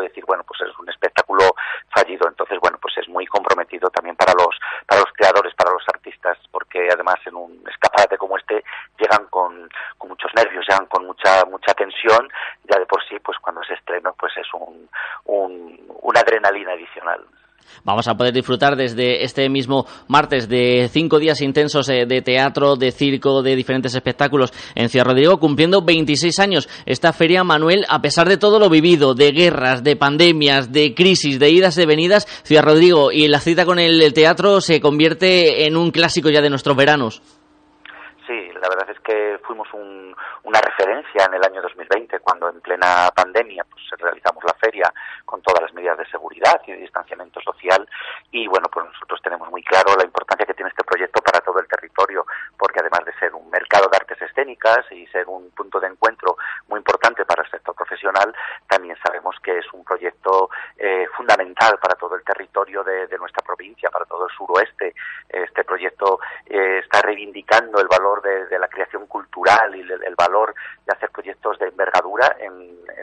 decir, 0.00 0.24
bueno, 0.26 0.44
pues 0.44 0.60
es 0.60 0.78
un 0.78 0.88
espectáculo 0.90 1.54
fallido. 1.94 2.28
Entonces, 2.28 2.58
bueno, 2.60 2.76
pues 2.80 2.98
es 2.98 3.08
muy 3.08 3.26
comprometido 3.26 3.88
también 3.88 4.16
para 4.16 4.34
los, 4.34 4.58
para 4.86 5.00
los 5.00 5.12
creadores, 5.14 5.54
para 5.54 5.72
los 5.72 5.84
artistas, 5.88 6.36
porque 6.50 6.88
además 6.92 7.16
en 7.24 7.36
un 7.36 7.64
escaparate 7.66 8.18
como 8.18 8.36
este 8.36 8.62
llegan 8.98 9.26
con, 9.28 9.70
con 9.96 10.10
muchos 10.10 10.30
nervios, 10.34 10.66
llegan 10.68 10.86
con 10.86 11.06
mucha, 11.06 11.44
mucha 11.46 11.72
tensión, 11.72 12.28
ya 12.64 12.78
de 12.78 12.86
por 12.86 13.02
sí, 13.08 13.18
pues 13.20 13.38
cuando 13.38 13.62
se 13.64 13.74
estrena, 13.74 14.12
pues 14.12 14.36
es 14.36 14.46
un 14.52 14.81
un, 15.24 15.80
una 16.02 16.20
adrenalina 16.20 16.72
adicional. 16.72 17.20
Vamos 17.84 18.06
a 18.06 18.16
poder 18.16 18.32
disfrutar 18.32 18.76
desde 18.76 19.24
este 19.24 19.48
mismo 19.48 19.86
martes 20.06 20.48
de 20.48 20.88
cinco 20.92 21.18
días 21.18 21.40
intensos 21.40 21.88
eh, 21.88 22.06
de 22.06 22.22
teatro, 22.22 22.76
de 22.76 22.92
circo, 22.92 23.42
de 23.42 23.56
diferentes 23.56 23.94
espectáculos 23.94 24.52
en 24.74 24.88
Ciudad 24.88 25.06
Rodrigo, 25.06 25.40
cumpliendo 25.40 25.82
26 25.82 26.38
años 26.38 26.68
esta 26.86 27.12
feria, 27.12 27.42
Manuel, 27.44 27.84
a 27.88 28.00
pesar 28.00 28.28
de 28.28 28.36
todo 28.36 28.58
lo 28.58 28.70
vivido, 28.70 29.14
de 29.14 29.32
guerras, 29.32 29.82
de 29.82 29.96
pandemias, 29.96 30.72
de 30.72 30.94
crisis, 30.94 31.38
de 31.38 31.50
idas 31.50 31.78
y 31.78 31.86
venidas, 31.86 32.26
Ciudad 32.44 32.62
Rodrigo 32.62 33.10
y 33.10 33.26
la 33.28 33.40
cita 33.40 33.64
con 33.64 33.78
el 33.78 34.12
teatro 34.12 34.60
se 34.60 34.80
convierte 34.80 35.66
en 35.66 35.76
un 35.76 35.90
clásico 35.90 36.30
ya 36.30 36.40
de 36.40 36.50
nuestros 36.50 36.76
veranos. 36.76 37.22
La 38.62 38.68
verdad 38.68 38.88
es 38.90 39.00
que 39.00 39.40
fuimos 39.44 39.66
una 39.74 40.60
referencia 40.60 41.24
en 41.26 41.34
el 41.34 41.42
año 41.44 41.60
2020, 41.62 42.20
cuando 42.20 42.48
en 42.48 42.60
plena 42.60 43.10
pandemia 43.12 43.64
pues, 43.64 43.82
realizamos 43.98 44.44
la 44.44 44.54
feria 44.54 44.92
con 45.24 45.42
todas 45.42 45.62
las 45.62 45.72
medidas 45.74 45.98
de 45.98 46.06
seguridad 46.06 46.62
y 46.68 46.70
de 46.70 46.78
distanciamiento 46.78 47.40
social. 47.40 47.88
Y 48.30 48.46
bueno, 48.46 48.68
pues 48.72 48.86
nosotros 48.86 49.20
tenemos 49.20 49.50
muy 49.50 49.64
claro 49.64 49.96
la 49.98 50.04
importancia 50.04 50.46
que 50.46 50.54
tiene 50.54 50.68
este 50.70 50.84
proyecto 50.84 51.20
para 51.22 51.40
todo 51.40 51.58
el 51.58 51.66
territorio, 51.66 52.24
porque 52.56 52.78
además 52.78 53.04
de 53.04 53.18
ser 53.18 53.34
un 53.34 53.50
mercado 53.50 53.88
de 53.90 53.96
artes 53.96 54.22
escénicas 54.22 54.86
y 54.92 55.08
ser 55.08 55.26
un 55.26 55.50
punto 55.50 55.80
de 55.80 55.88
encuentro 55.88 56.36
muy 56.68 56.78
importante 56.78 57.24
para 57.24 57.42
el 57.42 57.50
sector 57.50 57.74
profesional, 57.74 58.32
también 58.68 58.96
sabemos 59.04 59.34
que 59.42 59.58
es 59.58 59.66
un 59.72 59.82
proyecto 59.84 60.50
eh, 60.78 61.06
fundamental 61.16 61.78
para 61.80 61.96
todo 61.96 62.14
el 62.14 62.22
territorio 62.22 62.84
de, 62.84 63.08
nuestra 63.18 63.44
provincia, 63.44 63.90
para 63.90 64.04
todo 64.04 64.26
el 64.26 64.34
suroeste. 64.34 64.94
Este 65.28 65.64
proyecto 65.64 66.18
eh, 66.46 66.80
está 66.82 67.02
reivindicando 67.02 67.80
el 67.80 67.86
valor 67.86 68.20
de, 68.22 68.51
la 68.58 68.68
creación 68.68 69.06
cultural 69.06 69.74
y 69.74 69.80
el, 69.80 70.14
valor 70.16 70.54
de 70.86 70.92
hacer 70.92 71.10
proyectos 71.10 71.58
de 71.58 71.68
envergadura 71.68 72.36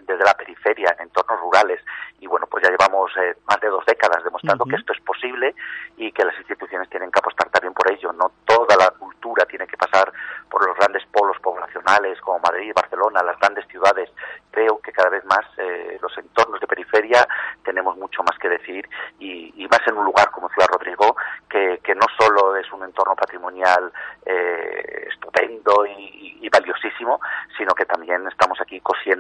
desde 0.04 0.24
la 0.24 0.34
periferia, 0.34 0.96
en 0.98 1.04
entornos 1.04 1.40
rurales. 1.40 1.82
Y 2.20 2.28
bueno, 2.28 2.48
pues 2.48 2.64
ya 2.64 2.70
llevamos 2.70 3.12
eh, 3.18 3.36
más 3.48 3.60
de 3.60 3.68
dos 3.68 3.86
décadas 3.86 4.24
demostrando 4.24 4.66
que 4.66 4.76
esto 4.76 4.94
es 4.94 5.02
posible 5.02 5.56
y 5.98 6.12
que 6.12 6.26
las 6.26 6.38
instituciones 6.38 6.90
tienen 6.90 7.12
que 7.12 7.20
apostar 7.20 7.50
también 7.50 7.74
por 7.74 7.92
ello. 7.92 8.12
No 8.14 8.32
toda 8.46 8.76
la 8.76 8.92
cultura 8.92 9.46
tiene 9.46 9.68
que 9.68 9.78
pasar 9.78 10.12
por 10.50 10.66
los 10.66 10.76
grandes 10.78 11.06
polos 11.12 11.38
poblacionales 11.40 12.20
como 12.22 12.40
Madrid, 12.40 12.74
Barcelona, 12.76 13.24
las 13.24 13.40
grandes 13.40 13.68
ciudades. 13.68 14.10
Creo 14.52 14.80
que 14.80 14.92
cada 14.92 15.10
vez 15.10 15.24
más 15.26 15.46
eh, 15.58 15.98
los 16.02 16.18
entornos 16.18 16.60
de 16.60 16.68
periferia 16.68 17.28
tenemos 17.64 17.96
mucho 17.98 18.24
más 18.24 18.38
que 18.40 18.50
decir 18.50 18.88
y, 19.20 19.68
más 19.70 19.88
en 19.88 19.98
un 19.98 20.06
lugar 20.06 20.32
como 20.32 20.50
Ciudad 20.50 20.68
Rodrigo, 20.68 21.16
que, 21.48 21.80
no 21.94 22.06
solo 22.18 22.56
es 22.56 22.72
un 22.72 22.84
entorno 22.84 23.16
patrimonial 23.16 23.92
eh, 24.26 25.08
estupendo 25.10 25.86
y, 25.86 26.50
valiosísimo, 26.50 27.20
sino 27.56 27.76
que 27.76 27.86
también 27.86 28.28
estamos 28.28 28.60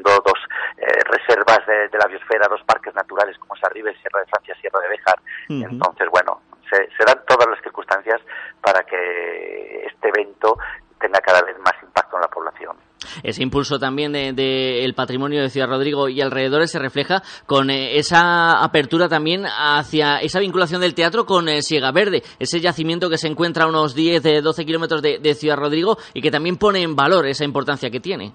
dos 0.04 0.40
eh, 0.78 0.86
reservas 1.06 1.60
de, 1.68 1.98
la 1.98 2.08
biosfera, 2.08 2.48
dos 2.50 2.62
parques 2.66 2.94
naturales 2.96 3.38
como 3.40 3.56
es 3.56 3.64
Arriba, 3.64 3.92
Sierra 4.02 4.22
de 4.22 4.28
Francia, 4.28 4.56
Sierra 4.62 4.80
de 4.82 4.90
Béjar. 4.90 5.20
Entonces, 5.50 6.08
bueno, 6.12 6.42
se, 6.70 6.78
se 6.98 7.06
dan 7.06 7.24
todas 7.28 7.48
las 7.50 7.62
circunstancias 7.62 8.22
para 8.62 8.84
que 8.84 9.86
este 9.86 10.10
evento 10.10 10.58
tenga 11.00 11.20
cada 11.22 11.42
vez 11.42 11.58
más 11.60 11.74
impacto 11.82 12.18
en 12.18 12.22
la 12.22 12.28
población. 12.28 12.78
Ese 13.24 13.44
impulso 13.44 13.80
también 13.80 14.12
del 14.12 14.36
de, 14.36 14.94
patrimonio 14.96 15.42
de 15.42 15.50
Ciudad 15.50 15.70
Rodrigo 15.70 16.10
y 16.10 16.22
alrededores 16.22 16.72
se 16.72 16.80
refleja 16.80 17.24
con 17.46 17.70
eh, 17.70 17.98
esa 17.98 18.62
apertura 18.62 19.08
también 19.08 19.46
hacia 19.46 20.18
esa 20.18 20.40
vinculación 20.40 20.82
del 20.82 20.94
teatro 20.94 21.26
con 21.26 21.48
eh, 21.48 21.62
Siega 21.62 21.92
Verde, 21.92 22.24
ese 22.40 22.60
yacimiento 22.60 23.10
que 23.10 23.18
se 23.18 23.28
encuentra 23.28 23.64
a 23.64 23.68
unos 23.68 23.96
10, 23.96 24.44
12 24.44 24.66
kilómetros 24.66 25.02
de, 25.02 25.20
de 25.20 25.34
Ciudad 25.34 25.58
Rodrigo 25.58 25.98
y 26.14 26.22
que 26.22 26.32
también 26.32 26.58
pone 26.58 26.82
en 26.82 26.96
valor 26.96 27.26
esa 27.26 27.46
importancia 27.46 27.90
que 27.90 28.00
tiene. 28.00 28.34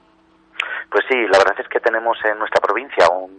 Pues 0.95 1.07
sí, 1.09 1.17
la 1.27 1.39
verdad 1.39 1.57
es 1.59 1.67
que 1.67 1.81
tenemos 1.81 2.17
en 2.25 2.39
nuestra 2.39 2.61
provincia 2.61 3.09
un, 3.09 3.34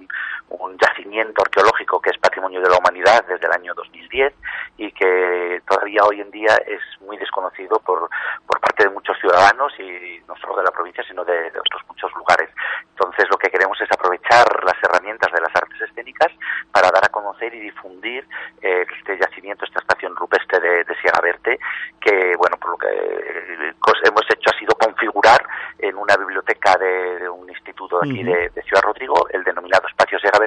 un 0.59 0.77
yacimiento 0.77 1.41
arqueológico 1.41 1.99
que 1.99 2.11
es 2.11 2.17
patrimonio 2.17 2.61
de 2.61 2.69
la 2.69 2.77
humanidad 2.77 3.25
desde 3.27 3.45
el 3.47 3.53
año 3.53 3.73
2010 3.73 4.33
y 4.77 4.91
que 4.91 5.61
todavía 5.67 6.03
hoy 6.03 6.21
en 6.21 6.31
día 6.31 6.55
es 6.67 6.81
muy 7.01 7.17
desconocido 7.17 7.79
por, 7.79 8.09
por 8.45 8.59
parte 8.59 8.83
de 8.83 8.89
muchos 8.89 9.17
ciudadanos 9.19 9.73
y 9.79 10.21
no 10.27 10.35
solo 10.37 10.57
de 10.57 10.63
la 10.63 10.71
provincia 10.71 11.03
sino 11.07 11.23
de, 11.23 11.47
otros 11.47 11.81
muchos 11.87 12.11
lugares. 12.15 12.49
Entonces 12.91 13.25
lo 13.29 13.37
que 13.37 13.49
queremos 13.49 13.79
es 13.81 13.91
aprovechar 13.91 14.45
las 14.63 14.75
herramientas 14.83 15.31
de 15.31 15.41
las 15.41 15.55
artes 15.55 15.81
escénicas 15.81 16.31
para 16.71 16.89
dar 16.91 17.05
a 17.05 17.09
conocer 17.09 17.53
y 17.53 17.59
difundir 17.59 18.27
eh, 18.61 18.85
este 18.99 19.17
yacimiento, 19.17 19.65
esta 19.65 19.79
estación 19.79 20.15
rupestre 20.15 20.59
de, 20.59 20.83
de 20.83 20.95
Siega 21.01 21.19
Verde, 21.21 21.59
que 21.99 22.33
bueno, 22.37 22.57
por 22.57 22.71
lo 22.71 22.77
que 22.77 22.87
eh, 22.87 23.73
hemos 24.03 24.23
hecho 24.29 24.49
ha 24.53 24.59
sido 24.59 24.75
configurar 24.75 25.45
en 25.79 25.95
una 25.97 26.15
biblioteca 26.15 26.77
de, 26.77 27.29
un 27.29 27.49
instituto 27.49 27.99
aquí 28.01 28.23
de, 28.23 28.49
de, 28.49 28.61
Ciudad 28.63 28.83
Rodrigo, 28.83 29.27
el 29.31 29.43
denominado 29.43 29.87
Espacio 29.87 30.19
Siega 30.19 30.39
Verde, 30.39 30.44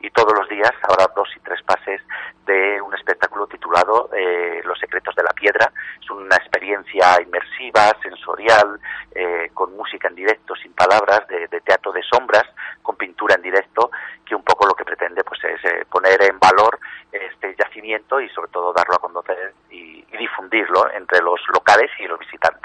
y 0.00 0.10
todos 0.10 0.32
los 0.36 0.48
días 0.48 0.72
habrá 0.82 1.06
dos 1.14 1.28
y 1.36 1.40
tres 1.40 1.62
pases 1.62 2.00
de 2.46 2.80
un 2.80 2.94
espectáculo 2.94 3.46
titulado 3.46 4.10
eh, 4.14 4.60
Los 4.64 4.78
secretos 4.78 5.14
de 5.14 5.22
la 5.22 5.32
piedra. 5.32 5.72
Es 6.00 6.10
una 6.10 6.36
experiencia 6.36 7.20
inmersiva, 7.22 7.96
sensorial, 8.02 8.80
eh, 9.14 9.50
con 9.54 9.76
música 9.76 10.08
en 10.08 10.14
directo, 10.14 10.54
sin 10.56 10.72
palabras, 10.72 11.26
de, 11.28 11.48
teatro 11.60 11.92
de 11.92 12.02
sombras, 12.02 12.44
con 12.82 12.96
pintura 12.96 13.34
en 13.34 13.42
directo, 13.42 13.90
que 14.24 14.34
un 14.34 14.42
poco 14.42 14.66
lo 14.66 14.74
que 14.74 14.84
pretende 14.84 15.22
pues 15.24 15.42
es 15.44 15.64
eh, 15.64 15.84
poner 15.90 16.22
en 16.22 16.38
valor 16.38 16.78
este 17.12 17.54
yacimiento 17.58 18.20
y 18.20 18.28
sobre 18.30 18.50
todo 18.50 18.72
darlo 18.72 18.94
a 18.94 18.98
conocer 18.98 19.54
y, 19.70 20.04
y 20.12 20.16
difundirlo 20.16 20.90
entre 20.92 21.20
los 21.22 21.40
locales 21.52 21.90
y 21.98 22.06
los 22.06 22.18
visitantes. 22.18 22.59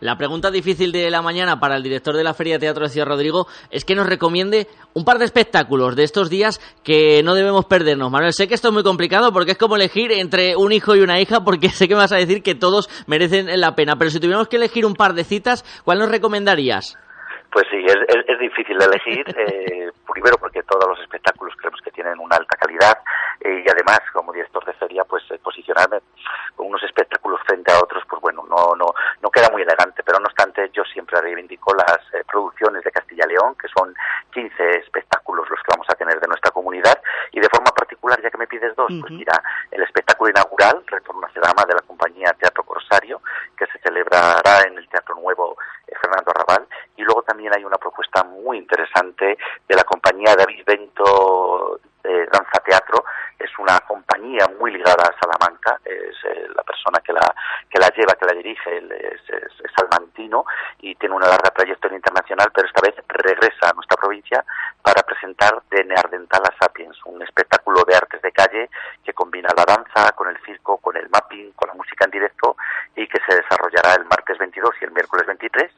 La 0.00 0.16
pregunta 0.16 0.52
difícil 0.52 0.92
de 0.92 1.10
la 1.10 1.22
mañana 1.22 1.58
para 1.58 1.76
el 1.76 1.82
director 1.82 2.16
de 2.16 2.22
la 2.22 2.32
Feria 2.32 2.54
de 2.54 2.60
Teatro 2.60 2.84
de 2.84 2.90
Ciudad 2.90 3.08
Rodrigo 3.08 3.48
es 3.70 3.84
que 3.84 3.96
nos 3.96 4.06
recomiende 4.06 4.68
un 4.94 5.04
par 5.04 5.18
de 5.18 5.24
espectáculos 5.24 5.96
de 5.96 6.04
estos 6.04 6.30
días 6.30 6.60
que 6.84 7.20
no 7.24 7.34
debemos 7.34 7.64
perdernos. 7.64 8.08
Manuel, 8.08 8.32
sé 8.32 8.46
que 8.46 8.54
esto 8.54 8.68
es 8.68 8.74
muy 8.74 8.84
complicado 8.84 9.32
porque 9.32 9.52
es 9.52 9.58
como 9.58 9.74
elegir 9.74 10.12
entre 10.12 10.54
un 10.54 10.70
hijo 10.70 10.94
y 10.94 11.00
una 11.00 11.20
hija 11.20 11.42
porque 11.42 11.68
sé 11.70 11.88
que 11.88 11.96
vas 11.96 12.12
a 12.12 12.16
decir 12.16 12.44
que 12.44 12.54
todos 12.54 12.88
merecen 13.08 13.48
la 13.60 13.74
pena, 13.74 13.96
pero 13.98 14.10
si 14.10 14.20
tuviéramos 14.20 14.46
que 14.46 14.56
elegir 14.56 14.86
un 14.86 14.94
par 14.94 15.14
de 15.14 15.24
citas, 15.24 15.64
¿cuál 15.84 15.98
nos 15.98 16.10
recomendarías? 16.10 16.96
Pues 17.50 17.66
sí, 17.70 17.82
es, 17.86 18.38
difícil 18.38 18.78
de 18.78 18.84
elegir, 18.84 19.24
eh, 19.36 19.90
primero 20.12 20.36
porque 20.38 20.62
todos 20.62 20.86
los 20.88 21.00
espectáculos 21.00 21.54
creemos 21.56 21.80
que 21.80 21.90
tienen 21.90 22.18
una 22.18 22.36
alta 22.36 22.56
calidad 22.56 22.98
eh, 23.40 23.62
y 23.64 23.70
además 23.70 24.00
como 24.12 24.32
director 24.32 24.64
de 24.64 24.74
feria 24.74 25.04
pues 25.04 25.24
eh, 25.30 25.38
posicionarme 25.42 26.00
con 26.56 26.66
unos 26.66 26.82
espectáculos 26.82 27.40
frente 27.46 27.72
a 27.72 27.78
otros 27.78 28.04
pues 28.08 28.20
bueno, 28.20 28.44
no, 28.48 28.76
no, 28.76 28.92
no 29.22 29.30
queda 29.30 29.50
muy 29.50 29.62
elegante, 29.62 30.02
pero 30.04 30.18
no 30.20 30.26
obstante 30.26 30.70
yo 30.72 30.84
siempre 30.84 31.20
reivindico 31.20 31.74
las 31.74 31.98
producciones 32.26 32.84
de 32.84 32.90
Castilla 32.90 33.26
León, 33.26 33.56
que 33.60 33.68
son 33.68 33.94
15 34.32 34.78
espectáculos 34.78 35.48
los 35.48 35.58
que 35.60 35.70
vamos 35.70 35.86
a 35.88 35.94
tener 35.94 36.20
de 36.20 36.28
nuestra 36.28 36.50
comunidad 36.50 37.00
y 37.32 37.40
de 37.40 37.48
forma 37.48 37.70
particular, 37.72 38.20
ya 38.22 38.30
que 38.30 38.38
me 38.38 38.46
pides 38.46 38.74
dos, 38.76 38.90
pues 39.00 39.12
mira, 39.12 39.42
el 39.70 39.82
espectáculo 39.82 40.30
inaugural, 40.30 40.82
Retorno 40.86 41.26
a 41.26 41.32
Cedama 41.32 41.64
de 41.66 41.74
la 41.74 41.82
compañía 41.82 42.36
Teatro 42.38 42.62
Corsario, 42.64 43.20
que 43.56 43.66
se 43.66 43.78
celebrará 43.78 44.62
en 44.66 44.76
el 44.76 44.88
Teatro 44.88 45.14
Nuevo 45.14 45.56
Fernando 46.00 46.30
Arrabal, 46.30 46.66
y 46.96 47.02
luego 47.02 47.22
también 47.22 47.54
hay 47.54 47.64
una 47.64 47.78
propuesta 47.78 48.24
muy 48.24 48.58
interesante 48.58 49.38
de 49.68 49.74
la 49.74 49.84
compañía 49.84 50.34
David 50.36 50.64
Bento 50.66 51.80
eh, 52.08 52.26
Danza 52.32 52.60
Teatro, 52.64 53.04
es 53.38 53.50
una 53.58 53.78
compañía 53.80 54.46
muy 54.58 54.72
ligada 54.72 55.04
a 55.04 55.20
Salamanca, 55.20 55.78
es 55.84 56.16
eh, 56.24 56.48
la 56.54 56.62
persona 56.62 56.98
que 57.04 57.12
la, 57.12 57.34
que 57.68 57.78
la 57.78 57.88
lleva, 57.90 58.14
que 58.14 58.26
la 58.26 58.32
dirige, 58.32 58.78
es, 58.78 59.20
es, 59.28 59.52
salmantino 59.76 60.44
y 60.80 60.94
tiene 60.96 61.14
una 61.14 61.28
larga 61.28 61.50
trayectoria 61.50 61.96
internacional, 61.96 62.50
pero 62.52 62.66
esta 62.66 62.80
vez 62.80 62.94
regresa 63.06 63.70
a 63.70 63.74
nuestra 63.74 63.96
provincia 63.96 64.44
para 64.82 65.02
presentar 65.02 65.62
De 65.70 65.84
Neardental 65.84 66.42
a 66.44 66.56
Sapiens, 66.58 66.96
un 67.04 67.22
espectáculo 67.22 67.84
de 67.86 67.94
artes 67.94 68.22
de 68.22 68.32
calle 68.32 68.70
que 69.04 69.12
combina 69.12 69.48
la 69.56 69.64
danza 69.64 70.12
con 70.12 70.28
el 70.28 70.38
circo, 70.44 70.78
con 70.78 70.96
el 70.96 71.08
mapping, 71.10 71.52
con 71.52 71.68
la 71.68 71.74
música 71.74 72.06
en 72.06 72.10
directo 72.10 72.56
y 72.96 73.06
que 73.06 73.20
se 73.28 73.36
desarrollará 73.36 73.94
el 73.94 74.04
martes 74.06 74.38
22 74.38 74.70
y 74.80 74.84
el 74.84 74.92
miércoles 74.92 75.26
23 75.26 75.72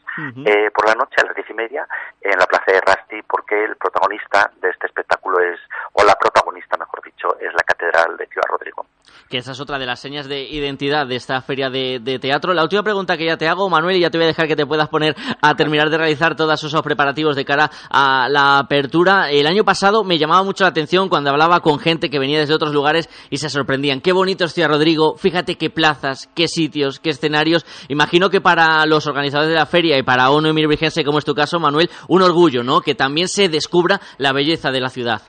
eh, 0.47 0.71
por 0.71 0.87
la 0.87 0.95
noche 0.95 1.17
a 1.21 1.27
las 1.27 1.35
diez 1.35 1.49
y 1.51 1.55
media 1.55 1.87
en 2.21 2.39
la 2.39 2.47
plaza 2.47 2.73
de 2.73 2.81
Rasti 2.81 3.23
porque 3.23 3.65
el 3.65 3.77
protagonista 3.77 4.51
de 4.61 4.71
este 4.71 4.87
espectáculo 4.87 5.41
es, 5.41 5.59
o 6.01 6.05
la 6.05 6.15
protagonista 6.15 6.77
mejor 6.77 7.03
dicho, 7.05 7.29
es 7.39 7.53
la 7.53 7.63
Catedral 7.63 8.17
de 8.17 8.27
Ciudad 8.27 8.49
Rodrigo 8.49 8.87
que 9.31 9.39
esa 9.39 9.53
es 9.53 9.61
otra 9.61 9.79
de 9.79 9.87
las 9.87 10.01
señas 10.01 10.27
de 10.27 10.43
identidad 10.43 11.07
de 11.07 11.15
esta 11.15 11.41
feria 11.41 11.71
de, 11.71 12.19
teatro. 12.21 12.53
La 12.53 12.65
última 12.65 12.83
pregunta 12.83 13.17
que 13.17 13.27
ya 13.27 13.37
te 13.37 13.47
hago, 13.47 13.71
Manuel, 13.71 13.97
y 13.97 14.01
ya 14.01 14.11
te 14.11 14.19
voy 14.19 14.25
a 14.25 14.27
dejar 14.27 14.49
que 14.49 14.57
te 14.57 14.67
puedas 14.67 14.89
poner 14.89 15.15
a 15.41 15.55
terminar 15.55 15.89
de 15.89 15.99
realizar 15.99 16.35
todos 16.35 16.65
esos 16.65 16.83
preparativos 16.83 17.37
de 17.37 17.45
cara 17.45 17.71
a 17.91 18.29
la 18.29 18.59
apertura. 18.59 19.31
El 19.31 19.47
año 19.47 19.63
pasado 19.63 20.03
me 20.03 20.19
llamaba 20.19 20.43
mucho 20.43 20.65
la 20.65 20.71
atención 20.71 21.09
cuando 21.09 21.31
hablaba 21.31 21.61
con 21.61 21.79
gente 21.79 22.11
que 22.11 22.19
venía 22.19 22.41
desde 22.41 22.55
otros 22.55 22.75
lugares 22.75 23.09
y 23.31 23.37
se 23.37 23.49
sorprendían. 23.49 24.01
Qué 24.01 24.11
bonito 24.11 24.47
es 24.47 24.53
Ciudad 24.53 24.69
Rodrigo, 24.69 25.17
fíjate 25.17 25.55
qué 25.55 25.71
plazas, 25.71 26.29
qué 26.35 26.49
sitios, 26.49 26.99
qué 26.99 27.11
escenarios. 27.11 27.65
Imagino 27.89 28.31
que 28.31 28.41
para 28.41 28.85
los 28.87 29.07
organizadores 29.07 29.51
de 29.51 29.59
la 29.59 29.67
feria 29.67 29.97
y 29.97 30.03
para 30.03 30.31
ONU 30.31 30.49
y 30.49 30.53
Mirvirgense, 30.53 31.05
como 31.05 31.21
es 31.21 31.25
tu 31.25 31.37
caso, 31.37 31.61
Manuel, 31.61 31.89
un 32.09 32.23
orgullo, 32.23 32.65
¿no? 32.65 32.81
Que 32.81 32.97
también 32.97 33.29
se 33.29 33.49
descubra 33.49 34.01
la 34.19 34.33
belleza 34.33 34.73
de 34.73 34.81
la 34.81 34.89
ciudad. 34.89 35.23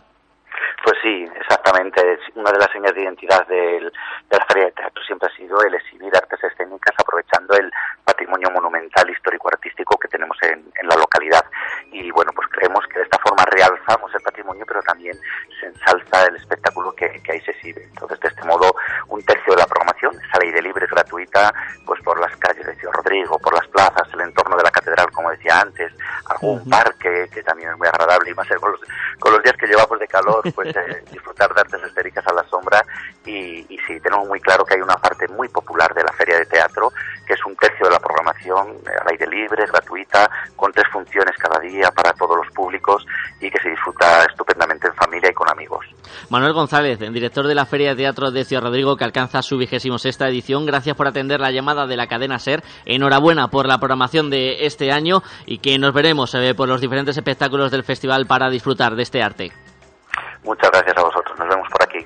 Pues 0.83 0.97
sí, 1.03 1.27
exactamente. 1.35 2.01
Una 2.35 2.51
de 2.51 2.59
las 2.59 2.71
señas 2.71 2.95
de 2.95 3.01
identidad 3.01 3.45
de 3.47 3.91
la 4.29 4.45
Feria 4.45 4.65
de 4.65 4.71
Teatro 4.71 5.03
siempre 5.03 5.29
ha 5.31 5.35
sido 5.35 5.61
el 5.63 5.73
exhibir 5.73 6.15
artes 6.15 6.43
escénicas 6.43 6.95
aprovechando 6.97 7.53
el 7.55 7.71
patrimonio 8.05 8.49
monumental, 8.51 9.09
histórico-artístico 9.09 9.97
que 9.97 10.07
tenemos 10.07 10.37
en, 10.43 10.71
la 10.83 10.95
localidad. 10.95 11.43
Y 11.91 12.09
bueno, 12.11 12.31
pues 12.33 12.47
creemos 12.49 12.85
que 12.87 12.99
de 12.99 13.03
esta 13.03 13.19
forma 13.19 13.43
realzamos 13.45 14.13
el 14.15 14.21
patrimonio, 14.21 14.65
pero 14.67 14.81
también 14.83 15.17
se 15.59 15.67
ensalza 15.67 16.25
el 16.25 16.35
espectáculo 16.35 16.93
que, 16.93 17.05
ahí 17.05 17.41
se 17.41 17.51
exhibe. 17.51 17.83
Entonces, 17.83 18.19
de 18.19 18.29
este 18.29 18.43
modo, 18.45 18.73
un 19.09 19.23
tercio 19.23 19.53
de 19.53 19.59
la 19.59 19.67
programación 19.67 20.15
es 20.15 20.35
al 20.35 20.43
aire 20.43 20.61
libre, 20.61 20.87
gratuita, 20.87 21.53
pues 21.85 22.01
por 22.01 22.19
las 22.19 22.35
calles 22.37 22.65
de 22.65 22.75
Ciudad 22.75 22.93
Rodrigo, 22.93 23.37
por 23.39 23.53
las 23.53 23.67
plazas, 23.67 24.07
el 24.13 24.21
entorno 24.21 24.57
de 24.57 24.63
la 24.63 24.71
catedral, 24.71 25.11
como 25.11 25.29
decía 25.31 25.59
antes, 25.59 25.91
algún 26.25 26.67
parque 26.69 27.29
que 27.33 27.43
también 27.43 27.69
es 27.71 27.77
muy 27.77 27.87
agradable 27.87 28.31
y 28.31 28.33
más 28.33 28.47
con 28.59 28.71
los, 28.71 28.81
con 29.19 29.33
los 29.33 29.43
días 29.43 29.55
que 29.57 29.67
llevamos 29.67 29.99
de 29.99 30.07
calor, 30.07 30.41
pues 30.53 30.75
eh, 30.75 31.03
disfrutar 31.11 31.53
de 31.53 31.61
artes 31.61 31.83
escénicas 31.83 32.20
a 32.25 32.33
la 32.33 32.43
sombra 32.49 32.85
y, 33.25 33.65
y 33.69 33.77
sí, 33.87 33.99
tenemos 34.01 34.27
muy 34.27 34.39
claro 34.39 34.65
que 34.65 34.75
hay 34.75 34.81
una 34.81 34.95
parte 34.95 35.27
muy 35.27 35.47
popular 35.49 35.93
de 35.93 36.03
la 36.03 36.11
feria 36.13 36.39
de 36.39 36.45
teatro, 36.45 36.91
que 37.27 37.33
es 37.33 37.45
un 37.45 37.55
tercio 37.55 37.85
de 37.85 37.91
la 37.91 37.99
programación 37.99 38.69
eh, 38.85 38.97
al 38.99 39.07
aire 39.11 39.27
libre, 39.27 39.65
gratuita, 39.67 40.29
con 40.55 40.71
tres 40.71 40.87
funciones 40.91 41.35
cada 41.37 41.59
día 41.59 41.91
para 41.91 42.13
todos 42.13 42.37
los 42.37 42.53
públicos 42.53 43.05
y 43.39 43.49
que 43.49 43.59
se 43.61 43.69
disfruta 43.69 44.25
estupendamente 44.25 44.87
en 44.87 44.95
familia 44.95 45.29
y 45.29 45.33
con 45.33 45.49
amigos. 45.49 45.85
Manuel 46.29 46.53
González, 46.53 46.99
director 46.99 47.47
de 47.47 47.55
la 47.55 47.65
Feria 47.65 47.91
de 47.91 48.03
Teatro 48.03 48.31
de 48.31 48.43
Ciudad 48.43 48.63
Rodrigo, 48.63 48.97
que 48.97 49.03
alcanza 49.03 49.41
su 49.41 49.57
vigésimo 49.57 49.97
sexta 49.97 50.27
edición. 50.27 50.65
Gracias 50.65 50.95
por 50.95 51.07
atender 51.07 51.39
la 51.39 51.51
llamada 51.51 51.85
de 51.85 51.97
la 51.97 52.07
cadena 52.07 52.39
SER. 52.39 52.63
Enhorabuena 52.85 53.49
por 53.49 53.67
la 53.67 53.77
programación 53.77 54.29
de 54.29 54.65
este 54.65 54.91
año 54.91 55.21
y 55.45 55.59
que 55.59 55.77
nos 55.77 55.93
veremos 55.93 56.33
eh, 56.33 56.53
por 56.55 56.67
los 56.67 56.81
diferentes 56.81 57.17
espectáculos 57.17 57.71
del 57.71 57.83
festival 57.83 58.25
para 58.25 58.49
disfrutar 58.49 58.95
de 58.95 59.03
este 59.03 59.21
arte. 59.21 59.51
Muchas 60.43 60.71
gracias 60.71 60.97
a 60.97 61.03
vosotros. 61.03 61.39
Nos 61.39 61.49
vemos 61.49 61.67
por 61.69 61.83
aquí. 61.83 62.05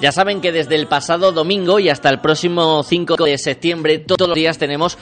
Ya 0.00 0.12
saben 0.12 0.40
que 0.40 0.52
desde 0.52 0.74
el 0.74 0.86
pasado 0.86 1.32
domingo 1.32 1.78
y 1.78 1.88
hasta 1.88 2.10
el 2.10 2.20
próximo 2.20 2.82
5 2.82 3.16
de 3.16 3.38
septiembre, 3.38 3.98
todos 3.98 4.28
los 4.28 4.34
días 4.34 4.58
tenemos 4.58 4.98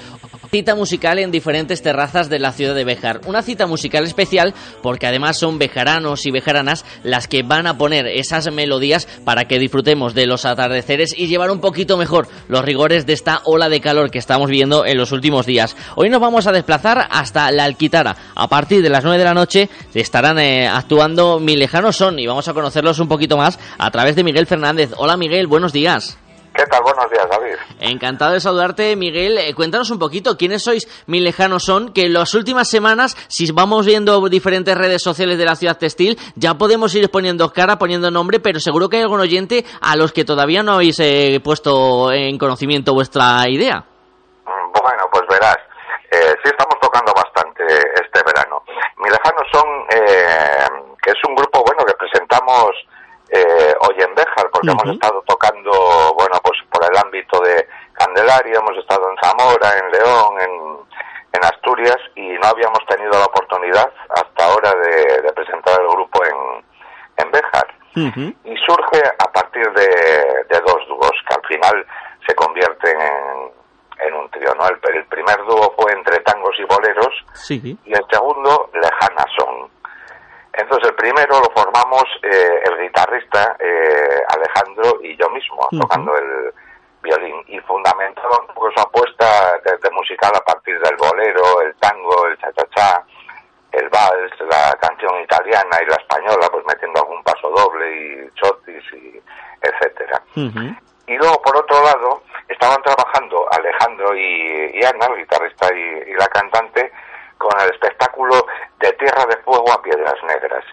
cita 0.54 0.74
musical 0.74 1.18
en 1.18 1.30
diferentes 1.30 1.80
terrazas 1.80 2.28
de 2.28 2.38
la 2.38 2.52
ciudad 2.52 2.74
de 2.74 2.84
Bejar. 2.84 3.22
Una 3.24 3.40
cita 3.40 3.66
musical 3.66 4.04
especial 4.04 4.52
porque 4.82 5.06
además 5.06 5.38
son 5.38 5.58
bejaranos 5.58 6.26
y 6.26 6.30
bejaranas 6.30 6.84
las 7.04 7.26
que 7.26 7.42
van 7.42 7.66
a 7.66 7.78
poner 7.78 8.06
esas 8.06 8.52
melodías 8.52 9.08
para 9.24 9.46
que 9.48 9.58
disfrutemos 9.58 10.12
de 10.12 10.26
los 10.26 10.44
atardeceres 10.44 11.14
y 11.16 11.26
llevar 11.26 11.50
un 11.50 11.62
poquito 11.62 11.96
mejor 11.96 12.28
los 12.48 12.66
rigores 12.66 13.06
de 13.06 13.14
esta 13.14 13.40
ola 13.46 13.70
de 13.70 13.80
calor 13.80 14.10
que 14.10 14.18
estamos 14.18 14.50
viendo 14.50 14.84
en 14.84 14.98
los 14.98 15.12
últimos 15.12 15.46
días. 15.46 15.74
Hoy 15.96 16.10
nos 16.10 16.20
vamos 16.20 16.46
a 16.46 16.52
desplazar 16.52 17.08
hasta 17.10 17.50
la 17.50 17.64
Alquitara. 17.64 18.14
A 18.34 18.46
partir 18.46 18.82
de 18.82 18.90
las 18.90 19.04
9 19.04 19.16
de 19.16 19.24
la 19.24 19.32
noche 19.32 19.70
estarán 19.94 20.38
eh, 20.38 20.68
actuando 20.68 21.40
Mi 21.40 21.56
Lejano 21.56 21.92
Son 21.92 22.18
y 22.18 22.26
vamos 22.26 22.46
a 22.48 22.52
conocerlos 22.52 22.98
un 22.98 23.08
poquito 23.08 23.38
más 23.38 23.58
a 23.78 23.90
través 23.90 24.16
de 24.16 24.22
Miguel 24.22 24.46
Fernández. 24.46 24.90
Hola 24.98 25.16
Miguel, 25.16 25.46
buenos 25.46 25.72
días. 25.72 26.18
¿Qué 26.54 26.66
tal? 26.66 26.82
Buenos 26.82 27.10
días, 27.10 27.26
David. 27.30 27.54
Encantado 27.80 28.32
de 28.32 28.40
saludarte, 28.40 28.94
Miguel. 28.94 29.38
Eh, 29.38 29.54
cuéntanos 29.54 29.90
un 29.90 29.98
poquito 29.98 30.36
quiénes 30.36 30.62
sois, 30.62 30.86
mi 31.06 31.20
lejanos 31.20 31.64
son, 31.64 31.94
que 31.94 32.04
en 32.04 32.12
las 32.12 32.34
últimas 32.34 32.68
semanas, 32.68 33.16
si 33.28 33.50
vamos 33.52 33.86
viendo 33.86 34.20
diferentes 34.28 34.76
redes 34.76 35.02
sociales 35.02 35.38
de 35.38 35.46
la 35.46 35.56
ciudad 35.56 35.78
textil, 35.78 36.18
ya 36.36 36.54
podemos 36.54 36.94
ir 36.94 37.10
poniendo 37.10 37.52
cara, 37.52 37.78
poniendo 37.78 38.10
nombre, 38.10 38.38
pero 38.38 38.60
seguro 38.60 38.90
que 38.90 38.96
hay 38.96 39.02
algún 39.02 39.20
oyente 39.20 39.64
a 39.80 39.96
los 39.96 40.12
que 40.12 40.24
todavía 40.24 40.62
no 40.62 40.72
habéis 40.72 41.00
eh, 41.00 41.40
puesto 41.42 42.12
en 42.12 42.36
conocimiento 42.38 42.92
vuestra 42.92 43.48
idea. 43.48 43.84
Mm, 44.44 44.72
bueno, 44.72 45.04
pues 45.10 45.24
verás, 45.30 45.56
eh, 46.10 46.34
sí 46.44 46.50
estamos 46.50 46.78
tocando 46.82 47.14
bastante 47.14 47.64
este 47.94 48.20
verano. 48.26 48.62
Mi 48.98 49.08
lejanos 49.08 49.46
son, 49.50 49.64
que 49.88 51.10
es 51.10 51.18
un 51.26 51.34
grupo, 51.34 51.64
bueno, 51.64 51.82
que 51.86 51.94
presentamos 51.94 52.72
eh, 53.32 53.74
hoy 53.80 53.96
en 53.98 54.14
Béjar, 54.14 54.50
porque 54.52 54.70
hemos 54.70 54.94
estado 54.94 55.22
tocando, 55.26 55.72
bueno, 56.18 56.38
el 56.92 56.98
ámbito 56.98 57.40
de 57.40 57.66
Candelaria, 57.94 58.58
hemos 58.58 58.76
estado 58.78 59.10
en 59.10 59.16
Zamora, 59.22 59.78
en 59.78 59.90
León, 59.90 60.40
en, 60.40 60.72
Asturias, 61.42 61.98
y 62.14 62.28
no 62.38 62.46
habíamos 62.46 62.78
tenido 62.86 63.10
la 63.10 63.24
oportunidad 63.24 63.92
hasta 64.10 64.46
ahora 64.46 64.72
de, 64.74 65.32
presentar 65.32 65.80
el 65.80 65.88
grupo 65.88 66.24
en, 66.24 66.64
en 67.16 67.32
Béjar. 67.32 67.66
Y 68.44 68.56
surge 68.64 69.02
a 69.18 69.32
partir 69.32 69.68
de, 69.72 70.60
dos 70.60 70.86
dúos, 70.86 71.10
que 71.28 71.34
al 71.34 71.44
final 71.48 71.86
se 72.28 72.34
convierten 72.36 72.96
en, 74.06 74.14
un 74.14 74.30
trío, 74.30 74.54
¿no? 74.54 74.68
El, 74.68 75.04
primer 75.06 75.36
dúo 75.46 75.74
fue 75.76 75.92
entre 75.92 76.20
tangos 76.20 76.54
y 76.60 76.64
boleros, 76.64 77.24
y 77.50 77.92
el 77.92 78.04
segundo, 78.08 78.70
Lejana 78.74 79.24
Son. 79.36 79.68
Entonces 80.52 80.90
el 80.90 80.94
primero 80.94 81.40
lo 81.40 81.50
formamos 81.56 82.04
eh, 82.22 82.62
el 82.66 82.82
guitarrista 82.82 83.56
eh, 83.58 84.22
Alejandro 84.28 85.00
y 85.02 85.16
yo 85.16 85.28
mismo, 85.30 85.66
tocando 85.72 86.16
el 86.16 86.52
violín, 87.02 87.42
y 87.48 87.58
fundamentaba 87.60 88.40
un 88.40 88.54
poco 88.54 88.70
su 88.72 88.80
apuesta 88.80 89.58
de, 89.64 89.90
musical 89.90 90.32
a 90.34 90.44
partir 90.44 90.78
del 90.80 90.96
bolero, 90.96 91.60
el 91.62 91.74
tango, 91.76 92.26
el 92.26 92.38
cha-cha-cha, 92.38 93.04
el 93.72 93.88
vals, 93.88 94.32
la 94.40 94.76
canción 94.80 95.20
italiana 95.20 95.78
y 95.82 95.86
la 95.86 95.96
española, 95.96 96.48
pues 96.50 96.64
metiendo 96.66 97.00
algún 97.00 97.22
paso 97.22 97.48
doble 97.50 97.96
y 97.96 98.30
chotis 98.34 98.84
y 98.92 99.22
etcétera. 99.62 100.22
Y 101.06 101.16
luego, 101.16 101.42
por 101.42 101.56
otro 101.56 101.82
lado, 101.82 102.22
estaban 102.48 102.82
trabajando 102.82 103.46
Alejandro 103.52 104.16
y, 104.16 104.80
Ana, 104.84 105.06
el 105.06 105.18
guitarrista 105.18 105.72
y, 105.74 106.14
la 106.14 106.26
cantante, 106.28 106.92
con 107.38 107.60
el 107.60 107.70
espectáculo 107.70 108.46
de 108.78 108.92
Tierra 108.92 109.26
de 109.26 109.36
Fuego 109.38 109.72
a 109.72 109.82
Piedras 109.82 110.14
Negras, 110.24 110.64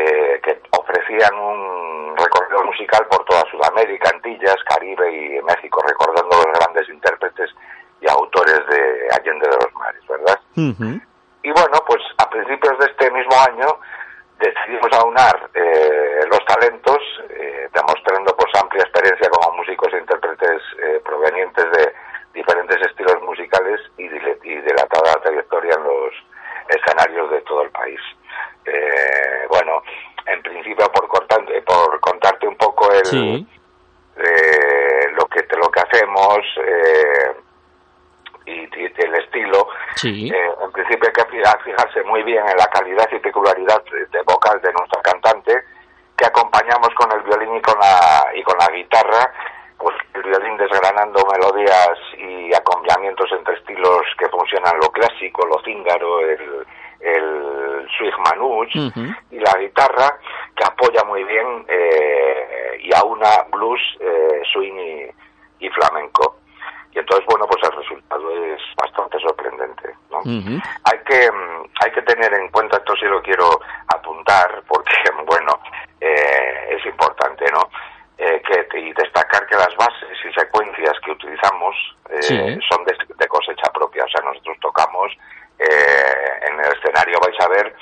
eh, 0.00 0.40
que 0.42 0.60
ofrecían 0.70 1.34
un 1.34 2.16
recorrido 2.16 2.64
musical 2.64 3.06
por 3.10 3.24
toda 3.24 3.42
Sudamérica, 3.50 4.10
Antillas, 4.14 4.56
Caribe 4.68 5.10
y 5.10 5.42
México, 5.42 5.82
recordando 5.86 6.36
los 6.36 6.58
grandes 6.58 6.88
intérpretes 6.88 7.50
y 8.00 8.08
autores 8.10 8.60
de 8.68 9.08
Allende 9.12 9.48
de 9.48 9.56
los 9.56 9.74
Mares, 9.74 10.02
¿verdad? 10.08 10.40
Y 11.42 11.50
bueno, 11.52 11.78
pues 11.86 12.02
a 12.18 12.28
principios 12.28 12.78
de 12.78 12.86
este 12.86 13.10
mismo 13.10 13.34
año 13.48 13.78
decidimos 14.40 14.92
aunar 14.92 15.50
eh, 15.54 16.20
los 16.30 16.44
talentos, 16.46 16.98
eh, 17.28 17.68
demostrando 17.72 18.34
pues 18.36 18.50
amplia 18.60 18.82
experiencia 18.82 19.28
como 19.28 19.58
músicos 19.58 19.92
e 19.92 19.98
intérpretes 19.98 20.62
eh, 20.82 21.00
provenientes 21.04 21.64
de 21.72 21.92
diferentes 22.32 22.80
estilos 22.86 23.22
musicales 23.22 23.80
y, 23.98 24.08
dilatada 24.08 25.20
trayectoria 25.22 25.74
en 25.74 25.84
los 25.84 26.12
escenarios 26.68 27.30
de 27.30 27.40
todo 27.42 27.62
el 27.62 27.70
país. 27.70 28.00
bueno, 29.48 29.82
en 30.26 30.42
principio 30.42 30.90
por, 30.92 31.08
por 31.08 32.00
contarte 32.00 32.46
un 32.46 32.56
poco 32.56 32.92
el, 32.92 33.46
lo 35.16 35.26
que 35.26 35.46
lo 35.56 35.70
que 35.70 35.80
hacemos 35.80 36.38
y, 38.46 38.68
el 38.84 39.14
estilo, 40.08 40.34
eh, 40.34 40.50
en 40.64 40.72
principio 40.72 41.08
hay 41.08 41.12
que 41.12 41.64
fijarse 41.64 42.02
muy 42.04 42.22
bien 42.22 42.46
en 42.48 42.56
la 42.56 42.66
calidad 42.66 43.08
y 43.12 43.18
peculiaridad 43.18 43.82
de, 43.84 44.22
vocal 44.22 44.60
de 44.60 44.72
nuestra 44.72 45.00
cantante, 45.02 45.62
que 46.16 46.26
acompañamos 46.26 46.90
con 46.94 47.10
el 47.12 47.20
violín 47.22 47.56
y 47.56 47.60
con 47.62 47.78
la, 47.78 48.26
y 48.34 48.42
con 48.42 48.56
la 48.58 48.68
guitarra, 48.68 49.32
pues 49.78 49.96
el 50.14 50.22
violín 50.22 50.56
desgranando 50.56 51.26
melodías 51.26 51.98
y 52.18 52.54
acompañamientos 52.54 53.30
entre 53.32 53.54
estilos 53.54 54.02
que 54.18 54.28
funcionan 54.28 54.78
lo 54.80 54.90
clásico, 54.90 55.46
lo 55.46 55.62
cíngaro, 55.62 56.20
el, 56.20 56.66
el 57.00 57.88
swing 57.96 58.12
manouche, 58.24 58.78
y 59.30 59.38
la 59.38 59.54
guitarra 59.58 60.18
que 60.54 60.64
apoya 60.64 61.02
muy 61.04 61.24
bien 61.24 61.64
eh, 61.68 62.78
y 62.80 62.94
aúna 62.94 63.46
blues, 63.50 63.80
eh, 64.00 64.42
swing 64.52 65.10
y 65.60 65.68
flamenco 65.70 66.40
y 66.92 66.98
entonces 66.98 67.24
bueno 67.26 67.46
pues 67.46 67.62
el 67.62 67.76
resultado 67.76 68.30
es 68.44 68.60
bastante 68.76 69.18
sorprendente 69.20 69.94
¿no? 70.10 70.20
hay 70.24 70.98
que 71.06 71.30
mm, 71.30 71.64
hay 71.84 71.90
que 71.92 72.02
tener 72.02 72.32
en 72.34 72.48
cuenta 72.50 72.78
esto 72.78 72.94
sí 72.96 73.06
lo 73.06 73.22
quiero 73.22 73.60
apuntar 73.88 74.62
porque 74.66 74.94
bueno 75.26 75.60
eh, 76.00 76.76
es 76.76 76.84
importante 76.86 77.44
no 77.52 77.70
eh, 78.18 78.42
que 78.42 78.78
y 78.78 78.92
destacar 78.92 79.46
que 79.46 79.56
las 79.56 79.74
bases 79.76 80.18
y 80.24 80.32
secuencias 80.32 80.94
que 81.04 81.12
utilizamos 81.12 81.76
eh, 82.10 82.58
son 82.68 82.84
de, 82.84 82.96
de, 83.16 83.28
cosecha 83.28 83.70
propia 83.72 84.04
o 84.04 84.08
sea 84.08 84.24
nosotros 84.24 84.56
tocamos 84.60 85.12
en 85.58 86.58
el 86.58 86.72
escenario 86.72 87.20
vais 87.20 87.29
a 87.40 87.48
ver 87.48 87.74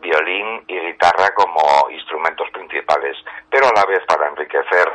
violín 0.00 0.64
y 0.66 0.78
guitarra 0.80 1.32
como 1.34 1.88
instrumentos 1.90 2.50
principales 2.50 3.16
pero 3.48 3.68
a 3.68 3.72
la 3.72 3.86
vez 3.86 4.00
para 4.06 4.28
enriquecer 4.28 4.88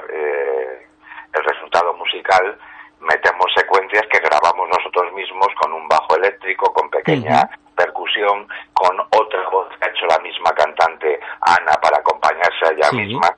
el 1.33 1.43
resultado 1.43 1.93
musical 1.93 2.57
metemos 3.05 3.45
secuencias 3.55 4.03
que 4.11 4.19
grabamos 4.19 4.67
nosotros 4.69 5.13
mismos 5.13 5.47
con 5.61 5.73
un 5.73 5.87
bajo 5.87 6.15
eléctrico, 6.15 6.73
con 6.73 6.89
pequeña 6.89 7.49
percusión, 7.75 8.47
con 8.73 8.99
otra 8.99 9.49
voz 9.49 9.67
que 9.77 9.85
ha 9.85 9.89
hecho 9.89 10.05
la 10.07 10.19
misma 10.19 10.51
cantante 10.51 11.19
Ana 11.41 11.73
para 11.81 11.97
acompañarse 11.97 12.65
a 12.65 12.71
ella 12.71 12.91
misma. 12.91 13.35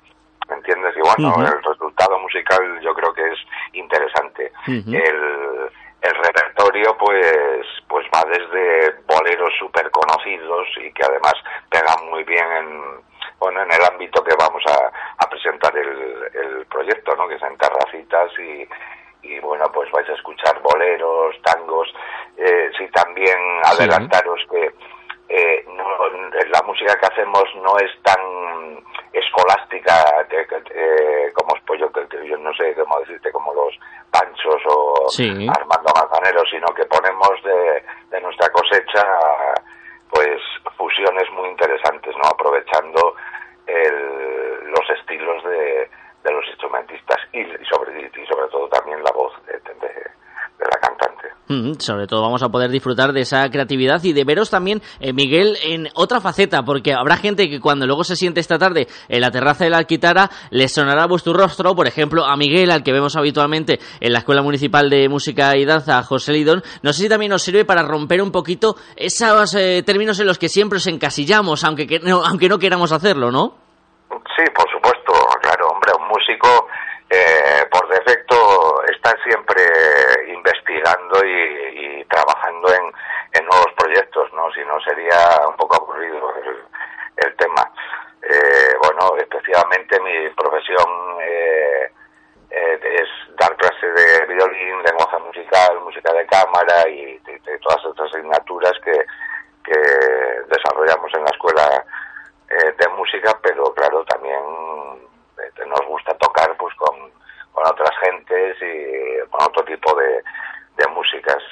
¿Me 0.48 0.56
entiendes? 0.56 0.96
Y 0.96 1.02
bueno, 1.02 1.46
el 1.46 1.63
resultado 1.63 2.17
musical 2.20 2.80
yo 2.82 2.93
creo 2.93 3.13
que 3.13 3.28
es 3.28 3.39
interesante. 3.74 4.52
El 4.67 5.70
el 6.00 6.13
repertorio 6.13 6.96
pues 6.96 7.65
pues 7.88 8.06
va 8.13 8.24
desde 8.26 8.93
boleros 9.08 9.52
súper 9.58 9.89
conocidos 9.89 10.67
y 10.80 10.93
que 10.93 11.04
además 11.04 11.34
pegan 11.72 12.08
muy 12.12 12.24
bien 12.24 12.46
en 12.52 12.82
bueno 13.39 13.63
en 13.63 13.72
el 13.72 13.84
ámbito 13.84 14.24
que 14.24 14.36
vamos 14.38 14.62
a, 14.67 14.91
a 15.17 15.28
presentar 15.28 15.76
el, 15.76 16.22
el 16.36 16.65
proyecto 16.67 17.15
no 17.15 17.28
que 17.28 17.36
es 17.36 17.41
en 17.41 17.58
terracitas 17.58 18.32
y, 18.38 18.70
y 19.28 19.39
bueno, 19.39 19.65
pues 19.74 19.91
vais 19.91 20.08
a 20.10 20.13
escuchar 20.13 20.62
boleros, 20.62 21.36
tangos, 21.43 21.93
eh, 22.38 22.72
sí 22.78 22.88
también 22.93 23.38
adelantaros 23.63 24.39
que 24.50 24.74
eh, 25.30 25.65
la 26.50 26.62
música 26.63 26.98
que 26.98 27.06
hacemos 27.06 27.43
no 27.62 27.78
es 27.80 27.91
tan 28.04 28.20
escolástica 29.12 30.26
eh, 30.30 31.32
como 31.34 31.56
pues 31.65 31.80
yo, 31.80 31.91
yo 32.24 32.38
no 32.38 32.54
sé 32.54 32.74
cómo 32.76 33.00
decirte 33.00 33.32
como 33.32 33.54
los 33.54 33.78
Panchos 34.12 34.62
o 35.19 35.51
Armando 35.51 35.91
Manzanero 35.95 36.43
sino 36.49 36.67
que 36.75 36.86
ponemos 36.86 37.32
de, 37.43 37.84
de 38.12 38.21
nuestra 38.21 38.49
cosecha 38.49 39.06
pues 40.10 40.39
fusiones 40.77 41.30
muy 41.32 41.49
interesantes 41.49 42.15
no 42.15 42.30
aprovechando 42.30 43.15
el, 43.67 44.71
los 44.71 44.89
estilos 44.99 45.43
de, 45.43 45.89
de 46.23 46.32
los 46.32 46.45
instrumentistas 46.47 47.17
y, 47.34 47.43
sobre, 47.65 48.01
y 48.01 48.25
sobre 48.27 48.47
todo 48.49 48.67
también 48.69 49.03
la 49.03 49.12
voz 49.12 49.34
de, 49.45 49.58
la 50.60 50.80
cantante. 50.80 51.30
Mm, 51.47 51.66
sobre 51.79 52.07
todo 52.07 52.21
vamos 52.21 52.43
a 52.43 52.49
poder 52.49 52.69
disfrutar 52.69 53.13
de 53.13 53.21
esa 53.21 53.49
creatividad 53.49 54.03
y 54.03 54.13
de 54.13 54.23
veros 54.23 54.49
también, 54.49 54.81
eh, 54.99 55.13
Miguel, 55.13 55.57
en 55.63 55.89
otra 55.95 56.21
faceta, 56.21 56.63
porque 56.63 56.93
habrá 56.93 57.17
gente 57.17 57.49
que 57.49 57.59
cuando 57.59 57.85
luego 57.85 58.03
se 58.03 58.15
siente 58.15 58.39
esta 58.39 58.57
tarde 58.57 58.87
en 59.09 59.21
la 59.21 59.31
terraza 59.31 59.63
de 59.63 59.69
la 59.69 59.77
Alquitara, 59.77 60.29
le 60.49 60.67
sonará 60.67 61.07
vuestro 61.07 61.33
rostro, 61.33 61.75
por 61.75 61.87
ejemplo, 61.87 62.25
a 62.25 62.35
Miguel, 62.37 62.71
al 62.71 62.83
que 62.83 62.93
vemos 62.93 63.15
habitualmente 63.15 63.79
en 63.99 64.13
la 64.13 64.19
Escuela 64.19 64.41
Municipal 64.41 64.89
de 64.89 65.09
Música 65.09 65.55
y 65.57 65.65
Danza, 65.65 66.01
José 66.03 66.33
Lidón. 66.33 66.63
No 66.81 66.93
sé 66.93 67.03
si 67.03 67.09
también 67.09 67.31
nos 67.31 67.43
sirve 67.43 67.65
para 67.65 67.83
romper 67.83 68.21
un 68.21 68.31
poquito 68.31 68.75
esos 68.95 69.55
eh, 69.55 69.83
términos 69.85 70.19
en 70.19 70.27
los 70.27 70.37
que 70.37 70.49
siempre 70.49 70.77
os 70.77 70.87
encasillamos, 70.87 71.63
aunque, 71.63 71.99
no, 72.03 72.23
aunque 72.23 72.49
no 72.49 72.59
queramos 72.59 72.91
hacerlo, 72.91 73.31
¿no? 73.31 73.55
Sí, 74.35 74.43
por 74.55 74.69
supuesto, 74.71 75.13
claro, 75.41 75.69
hombre, 75.69 75.91
un 75.99 76.07
músico 76.07 76.67
eh, 77.09 77.65
por 77.71 77.87
defecto 77.89 78.81
está 78.91 79.15
siempre 79.23 79.63
y, 81.26 82.06
trabajando 82.06 82.73
en, 82.73 82.93
nuevos 83.45 83.71
proyectos, 83.78 84.32
¿no? 84.34 84.52
Si 84.52 84.60
no 84.65 84.80
sería 84.82 85.47
un 85.47 85.56
poco 85.56 85.76
aburrido 85.76 86.34
el, 87.15 87.36
tema. 87.38 87.71
Eh, 88.23 88.76
bueno, 88.82 89.15
especialmente 89.17 90.00
mi 90.02 90.30
profesión 90.32 90.86
eh, 91.21 91.91
es 92.50 93.36
dar 93.38 93.56
clase 93.56 93.88
de 93.88 94.26
violín, 94.26 94.84
lenguaje 94.84 95.17
musical, 95.19 95.80
música 95.82 96.12
de 96.13 96.26
cámara 96.26 96.89
y, 96.89 97.21
todas 97.62 97.86
otras 97.86 98.13
asignaturas 98.13 98.73
que, 98.84 99.06
que 99.63 99.80
desarrollamos 100.47 101.13
en 101.13 101.23
la 101.23 101.30
escuela 101.32 101.86
eh, 102.50 102.73
de 102.78 102.88
música, 102.89 103.38
pero 103.41 103.73
claro, 103.73 104.04
también 104.06 104.41
eh, 105.39 105.65
nos 105.65 105.86
gusta 105.88 106.13
tocar 106.17 106.56
pues 106.58 106.73
con, 106.76 107.12
con 107.52 107.67
otras 107.67 107.91
gentes 108.00 108.58
y 108.62 109.30
con 109.30 109.43
otro 109.43 109.63
tipo 109.65 109.95
de, 109.95 110.23
de 110.77 110.85
músicas. 110.93 111.43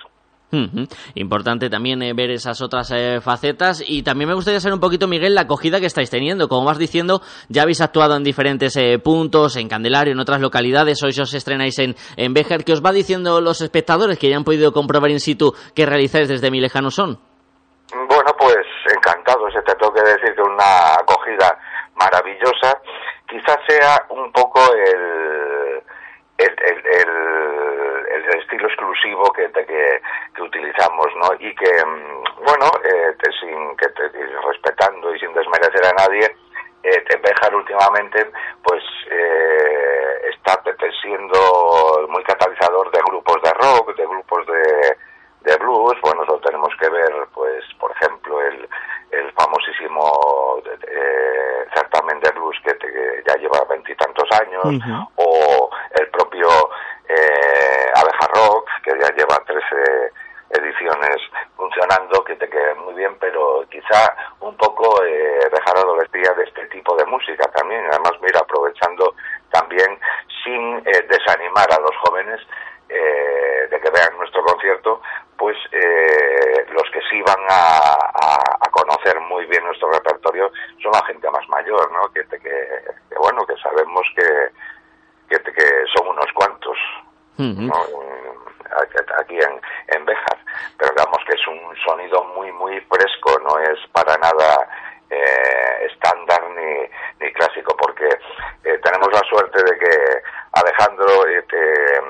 Importante 1.16 1.70
también 1.70 2.02
eh, 2.02 2.14
ver 2.14 2.32
esas 2.32 2.62
otras 2.62 2.94
facetas 3.22 3.84
y 3.86 4.04
también 4.04 4.30
me 4.30 4.36
gustaría 4.36 4.62
saber 4.62 4.76
un 4.76 4.80
poquito, 4.80 5.06
Miguel, 5.06 5.36
la 5.36 5.42
acogida 5.42 5.82
que 5.82 5.86
estáis 5.86 6.10
teniendo. 6.10 6.48
Como 6.48 6.66
vas 6.66 6.78
diciendo, 6.78 7.22
ya 7.50 7.64
habéis 7.64 7.82
actuado 7.82 8.16
en 8.16 8.24
diferentes 8.24 8.74
puntos, 9.04 9.58
en 9.58 9.68
Candelario, 9.68 10.14
en 10.14 10.20
otras 10.20 10.40
localidades, 10.40 11.04
hoy 11.04 11.12
os 11.20 11.34
estrenáis 11.34 11.78
en, 11.80 11.96
en 12.16 12.34
Béjar. 12.34 12.64
¿Qué 12.64 12.72
os 12.72 12.82
va 12.82 12.94
diciendo 12.94 13.42
los 13.42 13.60
espectadores 13.60 14.18
que 14.18 14.30
ya 14.30 14.38
han 14.38 14.46
podido 14.46 14.72
comprobar 14.72 15.12
in 15.12 15.20
situ 15.20 15.54
que 15.76 15.86
realizáis 15.86 16.30
desde 16.30 16.50
Mi 16.52 16.62
Lejano 16.62 16.90
Son? 16.90 17.20
Bueno, 17.94 18.32
pues 18.40 18.66
encantado, 18.96 19.50
se 19.52 19.62
te 19.62 19.76
tengo 19.76 19.94
que 19.94 20.02
decir 20.02 20.34
que 20.36 20.42
una 20.42 20.94
acogida 20.94 21.58
maravillosa. 21.96 22.80
Quizás 23.28 23.58
sea 23.68 24.06
un 24.10 24.32
poco 24.32 24.62
el, 24.74 25.82
el, 26.38 26.56
el, 26.60 26.80
estilo 28.32 28.68
exclusivo 28.68 29.32
que, 29.34 29.52
que, 29.52 30.02
que, 30.36 30.42
utilizamos, 30.42 31.08
¿no? 31.18 31.34
Y 31.40 31.54
que, 31.56 31.86
mm, 31.86 32.46
bueno, 32.46 32.70
eh, 32.84 33.16
sin 33.40 33.76
que 33.78 33.88
respetando 34.48 35.14
y 35.14 35.20
sin 35.20 35.34
desmerecer 35.34 35.86
a 35.86 35.94
nadie, 35.94 36.36
eh, 36.84 37.04
Bejar 37.22 37.56
últimamente, 37.56 38.30
pues, 38.64 38.84
eh, 39.10 40.30
está 40.30 40.62
siendo 41.02 42.08
muy 42.10 42.24
catalizador 42.24 42.92
de 42.92 43.00
grupos 43.02 43.42
de 43.42 43.52
rock, 43.54 43.96
de 43.96 44.06
grupos 44.06 44.46
de 44.46 44.98
de 45.46 45.56
blues, 45.58 45.96
bueno, 46.02 46.24
eso 46.24 46.40
tenemos 46.40 46.74
que 46.80 46.90
ver, 46.90 47.12
pues, 47.34 47.64
por 47.80 47.92
ejemplo, 47.92 48.42
el, 48.42 48.68
el 49.12 49.32
famosísimo 49.34 50.62
eh, 50.66 51.66
certamen 51.74 52.20
de 52.20 52.32
blues 52.32 52.58
que, 52.64 52.76
ya 53.28 53.36
lleva 53.36 53.64
veintitantos 53.70 54.28
años, 54.40 55.10
o 55.16 55.70
el 56.00 56.08
propio 56.10 56.48
eh, 57.08 57.92
Abeja 57.96 58.28
Rock, 58.34 58.70
que 58.84 58.92
ya 59.00 59.10
lleva 59.16 59.44
13, 59.46 60.12
ediciones 60.50 61.18
funcionando, 61.56 62.24
que 62.24 62.36
te 62.36 62.50
queden 62.50 62.80
muy 62.80 62.94
bien, 62.94 63.16
pero 63.20 63.66
quizá 63.70 64.16
un 64.42 64.56
poco 64.58 65.04
eh, 65.04 65.50
dejar 65.52 65.78
adolescía 65.78 66.34
de 66.34 66.44
este 66.44 66.66
tipo 66.68 66.96
de 66.96 67.06
música 67.06 67.50
también. 67.52 67.86
Además, 67.90 68.14
mira, 68.22 68.40
aprovechando 68.40 69.16
también 69.52 70.00
sin 70.44 70.78
eh, 70.86 71.06
desanimar 71.10 71.72
a 71.72 71.80
los 71.80 71.96
jóvenes 71.98 72.40
eh, 72.90 73.68
de 73.70 73.80
que 73.80 73.90
vean 73.90 74.18
nuestro 74.18 74.44
concierto, 74.44 75.02
pues 75.38 75.58
eh, 75.72 76.66
los 76.72 76.90
que 76.92 77.02
sí 77.10 77.22
van 77.22 77.44
a, 77.50 77.94
a, 78.62 78.70
conocer 78.72 79.20
muy 79.22 79.46
bien 79.46 79.64
nuestro 79.64 79.90
repertorio 79.92 80.52
son 80.84 80.92
la 80.92 81.06
gente 81.06 81.30
más 81.32 81.48
mayor, 81.50 81.92
¿no? 81.92 82.12
Que, 82.12 82.22
que, 82.28 82.40
que 82.40 83.18
bueno, 83.18 83.46
que 83.46 83.56
sabemos 83.58 84.06
que, 84.16 84.50
que, 85.30 85.52
que 85.52 85.86
son 85.96 86.08
unos 86.10 86.32
cuantos. 86.34 86.78
aquí 89.20 89.36
en, 89.36 89.62
en 89.96 90.06
Béjar, 90.06 90.38
pero 90.78 90.92
digamos 90.92 91.18
que 91.28 91.36
es 91.36 91.48
un 91.48 91.76
sonido 91.86 92.24
muy, 92.36 92.52
muy 92.52 92.80
fresco, 92.82 93.40
no 93.44 93.60
es 93.60 93.80
para 93.92 94.18
nada 94.18 94.68
eh, 95.10 95.88
estándar 95.92 96.42
ni, 96.56 97.26
ni 97.26 97.34
clásico, 97.34 97.76
porque 97.78 98.08
eh, 98.64 98.80
tenemos 98.84 99.10
la 99.12 99.22
suerte 99.30 99.64
de 99.64 99.78
que 99.78 100.22
Alejandro, 100.54 101.28
este, 101.28 102.02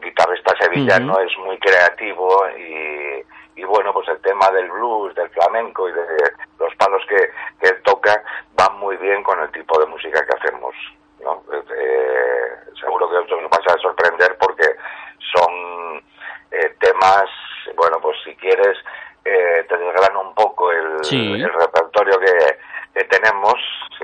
guitarrista 0.00 0.54
sevillano, 0.58 1.18
es 1.20 1.36
muy 1.38 1.58
creativo 1.58 2.48
y, 2.56 3.24
y 3.60 3.64
bueno, 3.64 3.92
pues 3.92 4.08
el 4.08 4.20
tema 4.20 4.50
del 4.50 4.70
blues, 4.70 5.14
del 5.14 5.28
flamenco 5.30 5.88
y 5.88 5.92
de 5.92 6.02
los 6.58 6.74
palos 6.76 7.02
que, 7.08 7.30
toca 7.84 8.22
van 8.54 8.78
muy 8.78 8.96
bien 8.96 9.22
con 9.22 9.40
el 9.40 9.50
tipo 9.52 9.78
de 9.80 9.86
música 9.86 10.24
que 10.24 10.36
hacemos. 10.36 10.74
¿no? 11.20 11.42
Eh, 11.52 12.52
seguro 12.78 13.08
que 13.10 13.16
os 13.16 13.50
vais 13.50 13.66
a 13.68 13.78
sorprender 13.78 14.36
porque 14.38 14.64
son 15.34 16.02
eh, 16.50 16.74
temas, 16.78 17.28
bueno, 17.76 17.98
pues 18.00 18.16
si 18.24 18.34
quieres, 18.36 18.78
eh, 19.24 19.64
te 19.68 19.76
desgrano 19.76 20.22
un 20.22 20.34
poco 20.34 20.72
el, 20.72 21.00
el 21.12 21.52
repertorio 21.52 22.18
que, 22.18 22.58
que 22.94 23.04
tenemos, 23.04 23.54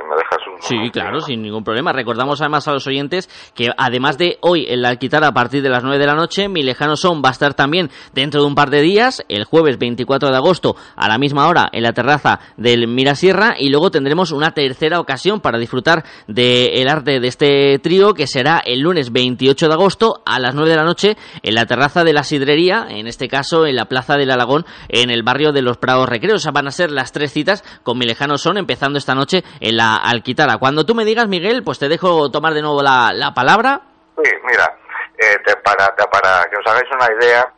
me 0.06 0.16
dejas 0.16 0.38
un... 0.46 0.62
Sí, 0.62 0.90
claro, 0.90 1.20
sin 1.20 1.42
ningún 1.42 1.64
problema. 1.64 1.92
Recordamos 1.92 2.40
además 2.40 2.66
a 2.68 2.72
los 2.72 2.86
oyentes 2.86 3.28
que 3.54 3.70
además 3.76 4.18
de 4.18 4.38
hoy 4.40 4.66
en 4.68 4.82
la 4.82 4.88
Alquitara 4.88 5.28
a 5.28 5.32
partir 5.32 5.62
de 5.62 5.68
las 5.68 5.82
9 5.82 5.98
de 5.98 6.06
la 6.06 6.14
noche, 6.14 6.48
Mi 6.48 6.62
Lejano 6.62 6.96
Son 6.96 7.22
va 7.24 7.30
a 7.30 7.32
estar 7.32 7.54
también 7.54 7.90
dentro 8.14 8.40
de 8.40 8.46
un 8.46 8.54
par 8.54 8.70
de 8.70 8.80
días, 8.80 9.24
el 9.28 9.44
jueves 9.44 9.78
24 9.78 10.30
de 10.30 10.36
agosto 10.36 10.76
a 10.96 11.08
la 11.08 11.18
misma 11.18 11.48
hora 11.48 11.68
en 11.72 11.82
la 11.82 11.92
terraza 11.92 12.40
del 12.56 12.88
Mirasierra 12.88 13.54
y 13.58 13.68
luego 13.68 13.90
tendremos 13.90 14.32
una 14.32 14.52
tercera 14.52 15.00
ocasión 15.00 15.40
para 15.40 15.58
disfrutar 15.58 16.04
del 16.26 16.88
arte 16.88 17.20
de 17.20 17.28
este 17.28 17.78
trío 17.78 18.14
que 18.14 18.26
será 18.26 18.58
el 18.64 18.80
lunes 18.80 19.12
28 19.12 19.68
de 19.68 19.74
agosto 19.74 20.22
a 20.24 20.38
las 20.38 20.54
9 20.54 20.70
de 20.70 20.76
la 20.76 20.84
noche 20.84 21.16
en 21.42 21.54
la 21.54 21.66
terraza 21.66 22.04
de 22.04 22.12
la 22.12 22.24
Sidrería, 22.24 22.86
en 22.88 23.06
este 23.06 23.28
caso 23.28 23.66
en 23.66 23.76
la 23.76 23.86
Plaza 23.86 24.16
del 24.16 24.30
Alagón, 24.30 24.64
en 24.88 25.10
el 25.10 25.22
barrio 25.22 25.52
de 25.52 25.62
los 25.62 25.78
Prados 25.78 26.08
Recreos. 26.08 26.36
O 26.36 26.42
sea, 26.42 26.52
van 26.52 26.68
a 26.68 26.70
ser 26.70 26.90
las 26.90 27.12
tres 27.12 27.32
citas 27.32 27.64
con 27.82 27.98
Mi 27.98 28.06
Lejano 28.06 28.38
Son 28.38 28.58
empezando 28.58 28.98
esta 28.98 29.14
noche 29.14 29.44
en 29.60 29.76
la 29.76 29.95
Alquitara. 29.96 30.58
Cuando 30.58 30.84
tú 30.84 30.94
me 30.94 31.04
digas, 31.04 31.28
Miguel, 31.28 31.62
pues 31.64 31.78
te 31.78 31.88
dejo 31.88 32.30
tomar 32.30 32.54
de 32.54 32.62
nuevo 32.62 32.82
la, 32.82 33.12
la 33.12 33.32
palabra. 33.34 33.80
Sí, 34.22 34.30
mira, 34.44 34.76
eh, 35.18 35.38
te, 35.44 35.56
para, 35.56 35.94
te, 35.94 36.04
para 36.08 36.44
que 36.50 36.56
os 36.56 36.66
hagáis 36.66 36.90
una 36.92 37.12
idea, 37.18 37.52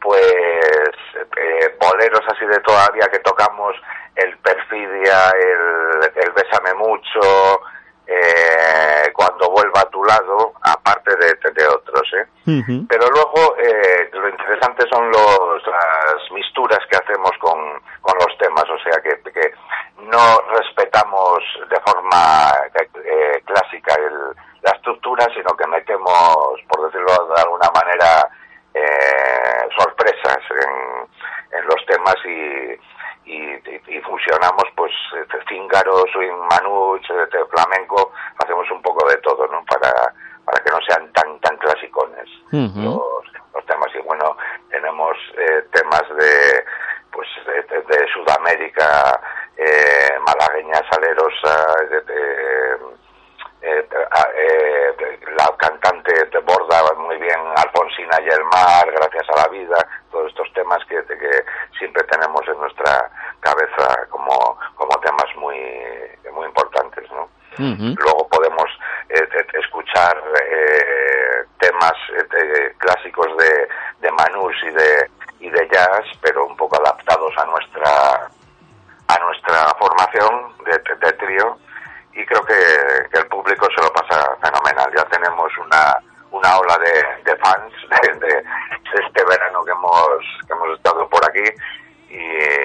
pues 0.00 0.22
eh, 0.24 1.76
boleros 1.80 2.22
así 2.28 2.44
de 2.46 2.58
todavía 2.60 3.08
que 3.10 3.18
tocamos, 3.20 3.74
el 4.16 4.36
Perfidia, 4.38 5.30
el, 5.30 6.10
el 6.22 6.32
Bésame 6.32 6.74
Mucho, 6.74 7.60
eh, 8.06 9.10
cuando 9.14 9.48
vuelva 9.50 9.80
a 9.80 9.90
tu 9.90 10.02
lado, 10.04 10.52
aparte 10.62 11.16
de, 11.16 11.52
de 11.52 11.66
otros, 11.68 12.02
¿eh? 12.18 12.26
Uh 12.46 12.60
-huh. 12.60 12.86
Pero 12.88 13.06
luego 13.08 13.56
eh, 13.58 14.10
lo 14.12 14.28
interesante 14.28 14.84
son 14.92 15.08
los, 15.10 15.62
las 15.66 16.30
misturas 16.32 16.80
que 16.90 16.96
hacemos 16.96 17.30
con, 17.40 17.56
con 18.00 18.14
los 18.18 18.36
temas, 18.38 18.64
o 18.68 18.78
sea 18.82 19.00
que 19.00 19.21
no 20.12 20.40
respetamos 20.58 21.40
de 21.70 21.80
forma 21.80 22.52
eh, 22.74 23.42
clásica 23.46 23.94
el, 23.94 24.36
la 24.62 24.70
estructura, 24.72 25.26
sino 25.34 25.56
que 25.56 25.66
metemos, 25.66 26.60
por 26.68 26.84
decirlo 26.86 27.34
de 27.34 27.40
alguna 27.40 27.70
manera, 27.74 28.28
eh, 28.74 29.68
sorpresas 29.76 30.38
en, 30.50 31.66
los 31.66 31.86
temas 31.86 32.16
y, 32.24 33.30
y, 33.30 33.54
y, 33.86 34.00
fusionamos 34.00 34.64
pues 34.74 34.90
cíngaro, 35.48 36.04
swing 36.12 36.32
manuch, 36.50 37.06
de 37.08 37.44
flamenco, 37.46 38.12
hacemos 38.42 38.68
un 38.70 38.82
poco 38.82 39.06
de 39.08 39.16
todo, 39.18 39.46
¿no? 39.48 39.64
Para, 39.66 40.12
para 40.44 40.64
que 40.64 40.70
no 40.70 40.80
sean 40.88 41.12
tan 41.12 41.38
tan 41.40 41.56
clasicones 41.58 42.28
uh 42.52 43.20
los, 43.54 43.66
temas. 43.66 43.94
Y 43.94 43.98
bueno, 43.98 44.36
tenemos 44.70 45.16
eh, 45.36 45.62
temas 45.72 46.02
de 46.16 46.64
pues 47.12 47.28
de, 47.46 47.62
de, 47.62 47.82
de 47.82 48.06
Sudamérica, 48.12 49.20
eh, 49.56 50.18
malagueña, 50.26 50.80
salerosa, 50.90 51.76
de, 51.90 52.00
de 52.00 52.72
eh, 53.62 53.86
eh, 54.36 55.18
la 55.36 55.56
cantante 55.56 56.12
te 56.26 56.38
borda 56.38 56.82
muy 56.94 57.16
bien 57.18 57.38
Gracias 58.94 59.28
a 59.30 59.42
la 59.42 59.48
vida, 59.48 59.76
todos 60.10 60.28
estos 60.28 60.52
temas 60.52 60.78
que, 60.86 61.02
que 61.04 61.44
siempre 61.78 62.02
tenemos 62.04 62.42
en 62.46 62.58
nuestra 62.60 63.10
cabeza 63.40 64.06
como, 64.10 64.58
como 64.76 65.00
temas 65.00 65.26
muy, 65.36 65.56
muy 66.32 66.46
importantes, 66.46 67.10
¿no? 67.10 67.22
Uh 67.58 67.74
-huh. 67.76 67.94
Luego 67.98 68.28
podemos 68.28 68.68
eh, 69.08 69.28
escuchar 69.54 70.16
eh, 70.40 71.44
temas 71.58 71.92
eh, 72.14 72.74
clásicos 72.78 73.28
de, 73.36 73.68
de 74.00 74.12
Manus 74.12 74.56
y 74.62 74.70
de, 74.70 75.10
y 75.40 75.50
de 75.50 75.68
jazz, 75.68 76.04
pero 76.22 76.46
un 76.46 76.56
poco 76.56 76.76
adaptados 76.76 77.32
a 77.36 77.44
nuestra 77.46 78.30
a 79.08 79.18
nuestra 79.18 79.74
formación 79.78 80.56
de, 80.64 80.72
de, 80.78 80.94
de 81.06 81.12
trío 81.14 81.58
y 82.14 82.24
creo 82.24 82.42
que, 82.44 82.54
que, 83.12 83.18
el 83.18 83.26
público 83.26 83.68
se 83.74 83.82
lo 83.82 83.92
pasa 83.92 84.36
fenomenal. 84.40 84.90
Ya 84.96 85.04
tenemos 85.04 85.50
una, 85.58 85.96
una 86.30 86.58
ola 86.58 86.78
de, 86.78 87.30
de 87.30 87.36
fans 87.38 87.72
de, 88.02 88.14
de, 88.26 88.44
este 89.06 89.24
verano 89.24 89.64
que 89.64 89.70
hemos, 89.72 90.18
que 90.46 90.52
hemos 90.52 90.76
estado 90.76 91.08
por 91.08 91.24
aquí 91.24 91.44
y, 92.08 92.16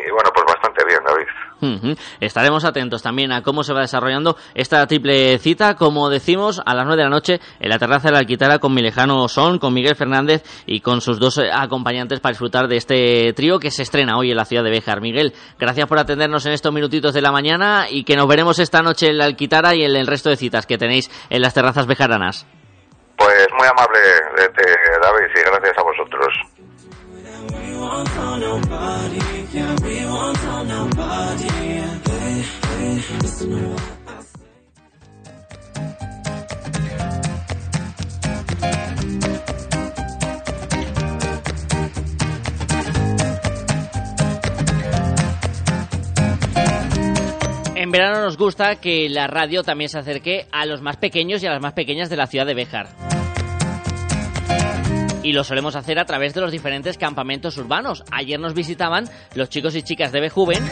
y 0.07 0.12
bueno, 0.12 0.29
pues 0.33 0.45
bastante 0.45 0.83
bien, 0.86 1.03
David. 1.03 1.27
Uh 1.62 1.65
-huh. 1.79 1.97
Estaremos 2.27 2.65
atentos 2.65 3.01
también 3.01 3.31
a 3.31 3.41
cómo 3.41 3.63
se 3.63 3.71
va 3.71 3.79
desarrollando 3.79 4.35
esta 4.53 4.85
triple 4.85 5.37
cita, 5.39 5.75
como 5.75 6.09
decimos, 6.09 6.61
a 6.65 6.75
las 6.75 6.85
9 6.85 6.97
de 6.97 7.03
la 7.05 7.09
noche 7.09 7.39
en 7.61 7.69
la 7.69 7.79
terraza 7.79 8.09
de 8.09 8.11
la 8.11 8.19
Alquitara 8.19 8.59
con 8.59 8.73
mi 8.73 8.81
lejano 8.81 9.29
son, 9.29 9.59
con 9.59 9.73
Miguel 9.73 9.95
Fernández 9.95 10.43
y 10.65 10.81
con 10.81 10.99
sus 10.99 11.19
dos 11.19 11.39
acompañantes 11.39 12.19
para 12.19 12.33
disfrutar 12.33 12.67
de 12.67 12.75
este 12.75 13.31
trío 13.31 13.59
que 13.59 13.71
se 13.71 13.83
estrena 13.83 14.17
hoy 14.17 14.31
en 14.31 14.35
la 14.35 14.43
ciudad 14.43 14.65
de 14.65 14.71
Béjar. 14.71 14.99
Miguel, 14.99 15.33
gracias 15.57 15.87
por 15.87 15.99
atendernos 15.99 16.45
en 16.45 16.51
estos 16.51 16.73
minutitos 16.73 17.13
de 17.13 17.21
la 17.21 17.31
mañana 17.31 17.85
y 17.89 18.03
que 18.03 18.17
nos 18.17 18.27
veremos 18.27 18.59
esta 18.59 18.81
noche 18.81 19.07
en 19.07 19.19
la 19.19 19.25
Alquitara 19.25 19.73
y 19.73 19.85
en 19.85 19.95
el 19.95 20.05
resto 20.05 20.29
de 20.29 20.35
citas 20.35 20.65
que 20.65 20.77
tenéis 20.77 21.09
en 21.29 21.41
las 21.41 21.53
terrazas 21.53 21.87
bejaranas. 21.87 22.45
Pues 23.15 23.47
muy 23.57 23.67
amable, 23.67 23.99
David, 24.35 25.31
y 25.33 25.39
gracias 25.49 25.77
a 25.77 25.83
vosotros. 25.83 26.33
En 47.76 47.91
verano 47.91 48.21
nos 48.21 48.38
gusta 48.38 48.78
que 48.78 49.10
la 49.10 49.28
radio 49.28 49.63
también 49.63 49.89
se 49.89 50.00
acerque 50.00 50.47
a 50.54 50.65
los 50.65 50.82
más 50.82 50.95
pequeños 50.95 51.43
y 51.43 51.47
a 51.47 51.52
las 51.52 51.62
más 51.62 51.73
pequeñas 51.73 52.10
de 52.10 52.15
la 52.15 52.28
ciudad 52.28 52.45
de 52.45 52.54
Béjar 52.54 52.88
y 55.23 55.34
lo 55.34 55.43
solemos 55.43 55.76
hacer 55.76 56.00
a 56.00 56.06
través 56.06 56.34
de 56.34 56.39
los 56.39 56.54
diferentes 56.54 56.97
campamentos 56.97 57.58
urbanos. 57.58 58.06
Ayer 58.12 58.39
nos 58.39 58.54
visitaban 58.54 59.10
los 59.36 59.50
chicos 59.50 59.76
y 59.76 59.84
chicas 59.84 60.13
de 60.13 60.21
Bejuven, 60.21 60.63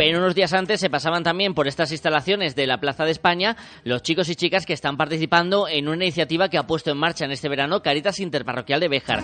pero 0.00 0.16
unos 0.16 0.34
días 0.34 0.54
antes 0.54 0.80
se 0.80 0.88
pasaban 0.88 1.22
también 1.22 1.52
por 1.52 1.68
estas 1.68 1.92
instalaciones 1.92 2.56
de 2.56 2.66
la 2.66 2.80
Plaza 2.80 3.04
de 3.04 3.10
España 3.10 3.58
los 3.84 4.00
chicos 4.00 4.30
y 4.30 4.34
chicas 4.34 4.64
que 4.64 4.72
están 4.72 4.96
participando 4.96 5.68
en 5.68 5.88
una 5.88 6.04
iniciativa 6.06 6.48
que 6.48 6.56
ha 6.56 6.66
puesto 6.66 6.90
en 6.90 6.96
marcha 6.96 7.26
en 7.26 7.32
este 7.32 7.50
verano 7.50 7.82
Caritas 7.82 8.18
Interparroquial 8.18 8.80
de 8.80 8.88
Béjar, 8.88 9.22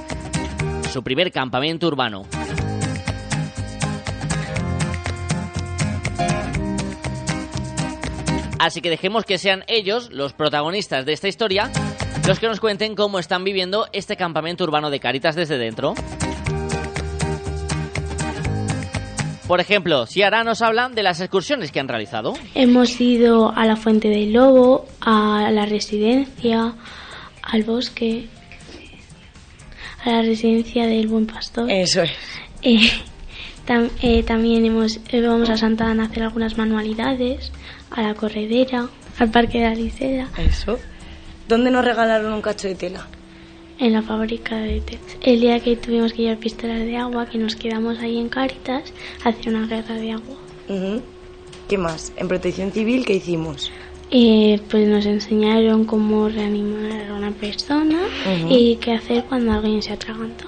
su 0.93 1.03
primer 1.03 1.33
campamento 1.33 1.87
urbano. 1.87 2.27
Así 8.59 8.83
que 8.83 8.91
dejemos 8.91 9.25
que 9.25 9.39
sean 9.39 9.65
ellos 9.69 10.11
los 10.13 10.35
protagonistas 10.35 11.07
de 11.07 11.15
esta 11.15 11.29
historia 11.29 11.71
los 12.29 12.39
que 12.39 12.49
nos 12.49 12.61
cuenten 12.61 12.95
cómo 12.97 13.19
están 13.19 13.45
viviendo 13.45 13.87
este 13.95 14.19
campamento 14.19 14.65
urbano 14.65 14.91
de 14.91 15.01
Caritas 15.01 15.37
desde 15.37 15.57
dentro. 15.57 15.95
Por 19.47 19.61
ejemplo, 19.61 20.07
si 20.07 20.23
ahora 20.23 20.43
nos 20.43 20.61
hablan 20.61 20.95
de 20.95 21.03
las 21.05 21.21
excursiones 21.21 21.71
que 21.71 21.79
han 21.79 21.87
realizado. 21.89 22.35
Hemos 22.55 23.01
ido 23.01 23.53
a 23.57 23.65
la 23.65 23.77
Fuente 23.77 24.09
del 24.09 24.33
Lobo, 24.33 24.87
a 25.01 25.51
la 25.53 25.67
residencia, 25.67 26.75
al 27.43 27.63
bosque, 27.63 28.27
a 30.05 30.11
la 30.11 30.23
residencia 30.23 30.87
del 30.87 31.07
Buen 31.07 31.27
Pastor. 31.27 31.71
Eso 31.71 32.03
es. 32.03 32.11
Eh, 32.63 32.91
tam- 33.67 33.91
eh, 34.03 34.25
también 34.25 34.65
hemos, 34.65 34.99
eh, 35.11 35.21
vamos 35.21 35.49
a 35.49 35.57
Santa 35.57 35.89
Ana 35.91 36.05
a 36.05 36.07
hacer 36.07 36.25
algunas 36.25 36.59
manualidades, 36.59 37.53
a 37.93 38.03
la 38.03 38.15
corredera, 38.15 38.89
al 39.19 39.31
Parque 39.31 39.59
de 39.61 39.65
la 39.69 39.75
Liceda, 39.77 40.29
Eso. 40.39 40.79
¿Dónde 41.47 41.71
nos 41.71 41.85
regalaron 41.85 42.33
un 42.33 42.43
cacho 42.43 42.67
de 42.67 42.75
tela? 42.75 43.07
En 43.79 43.93
la 43.93 44.03
fábrica 44.03 44.57
de 44.57 44.81
té. 44.81 44.99
El 45.23 45.41
día 45.41 45.61
que 45.61 45.77
tuvimos 45.77 46.13
que 46.13 46.23
llevar 46.23 46.39
pistolas 46.39 46.81
de 46.81 46.97
agua, 46.97 47.27
que 47.27 47.39
nos 47.39 47.57
quedamos 47.57 47.99
ahí 47.99 48.19
en 48.19 48.29
Cáritas 48.29 48.93
a 49.25 49.31
hacer 49.31 49.55
una 49.55 49.67
guerra 49.67 49.95
de 49.95 50.13
agua. 50.13 50.37
¿Qué 51.69 51.79
más? 51.79 52.13
En 52.17 52.29
protección 52.29 52.71
civil, 52.73 53.05
¿qué 53.05 53.15
hicimos? 53.15 53.71
Eh, 54.11 54.61
pues 54.71 54.87
nos 54.89 55.05
enseñaron 55.05 55.85
cómo 55.85 56.29
reanimar 56.29 57.11
a 57.11 57.15
una 57.15 57.33
persona 57.33 58.03
Ujú. 58.25 58.55
y 58.55 58.77
qué 58.77 58.93
hacer 58.93 59.25
cuando 59.25 59.53
alguien 59.53 59.83
se 59.83 59.93
atraganta. 59.93 60.45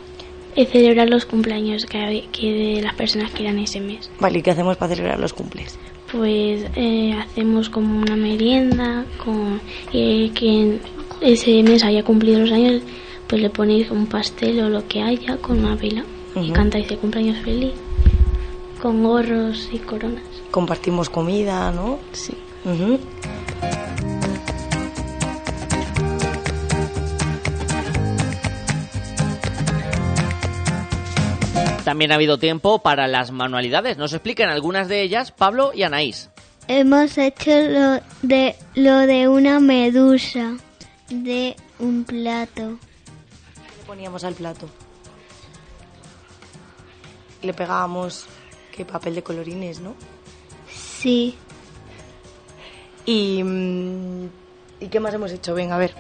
Y 0.55 0.65
celebrar 0.67 1.09
los 1.09 1.25
cumpleaños 1.25 1.85
que, 1.87 2.25
que 2.33 2.53
de 2.53 2.83
las 2.83 2.95
personas 2.95 3.31
que 3.33 3.43
eran 3.45 3.59
ese 3.59 3.81
mes. 3.81 4.11
Vale, 4.21 4.39
¿y 4.39 4.43
qué 4.43 4.53
hacemos 4.53 4.77
para 4.77 4.95
celebrar 4.95 5.19
los 5.19 5.33
cumples? 5.33 5.79
Pues 6.11 6.65
eh, 6.77 7.13
hacemos 7.21 7.69
como 7.69 7.99
una 8.01 8.17
merienda 8.17 9.05
con 9.23 9.61
eh, 9.93 10.31
quien 10.35 10.81
ese 11.21 11.63
mes 11.63 11.85
haya 11.85 12.03
cumplido 12.03 12.41
los 12.41 12.53
años, 12.53 12.83
pues 13.29 13.43
le 13.43 13.51
ponéis 13.51 13.91
un 13.91 14.07
pastel 14.07 14.61
o 14.61 14.69
lo 14.69 14.87
que 14.89 15.03
haya 15.03 15.37
con 15.37 15.59
una 15.59 15.75
vela 15.77 16.05
y 16.35 16.39
Ujú. 16.41 16.53
cantáis 16.53 16.91
el 16.91 16.99
cumpleaños 16.99 17.39
feliz 17.45 17.75
con 18.81 19.03
gorros 19.03 19.69
y 19.73 19.79
coronas. 19.79 20.23
Compartimos 20.51 21.11
comida, 21.11 21.71
¿no? 21.73 21.99
Sí. 22.13 22.35
También 31.85 32.13
ha 32.13 32.17
habido 32.17 32.39
tiempo 32.39 32.81
para 32.81 33.07
las 33.09 33.31
manualidades. 33.31 33.97
Nos 33.97 34.13
explican 34.13 34.51
algunas 34.51 34.89
de 34.89 35.03
ellas 35.03 35.33
Pablo 35.33 35.73
y 35.75 35.85
Anaís. 35.85 36.29
Hemos 36.69 37.17
hecho 37.17 37.51
lo 37.51 38.01
de 38.23 38.55
lo 38.75 38.99
de 39.07 39.27
una 39.29 39.59
medusa 39.59 40.55
de 41.09 41.57
un 41.79 42.05
plato. 42.05 42.79
Poníamos 43.89 44.23
al 44.23 44.35
plato. 44.35 44.69
Le 47.43 47.55
pegábamos 47.55 48.27
qué 48.77 48.85
papel 48.85 49.15
de 49.17 49.23
colorines, 49.25 49.81
¿no? 49.81 49.95
Sí, 50.73 51.35
Y 53.07 53.43
mm, 53.43 54.27
¿y 54.81 54.89
qué 54.89 55.01
más 55.01 55.15
hemos 55.15 55.33
hecho? 55.33 55.55
Venga, 55.55 55.77
a 55.77 55.79
ver. 55.79 55.95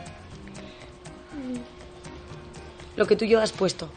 Lo 2.97 3.07
que 3.07 3.17
tú 3.17 3.25
llevas 3.25 3.53
puesto. 3.53 3.89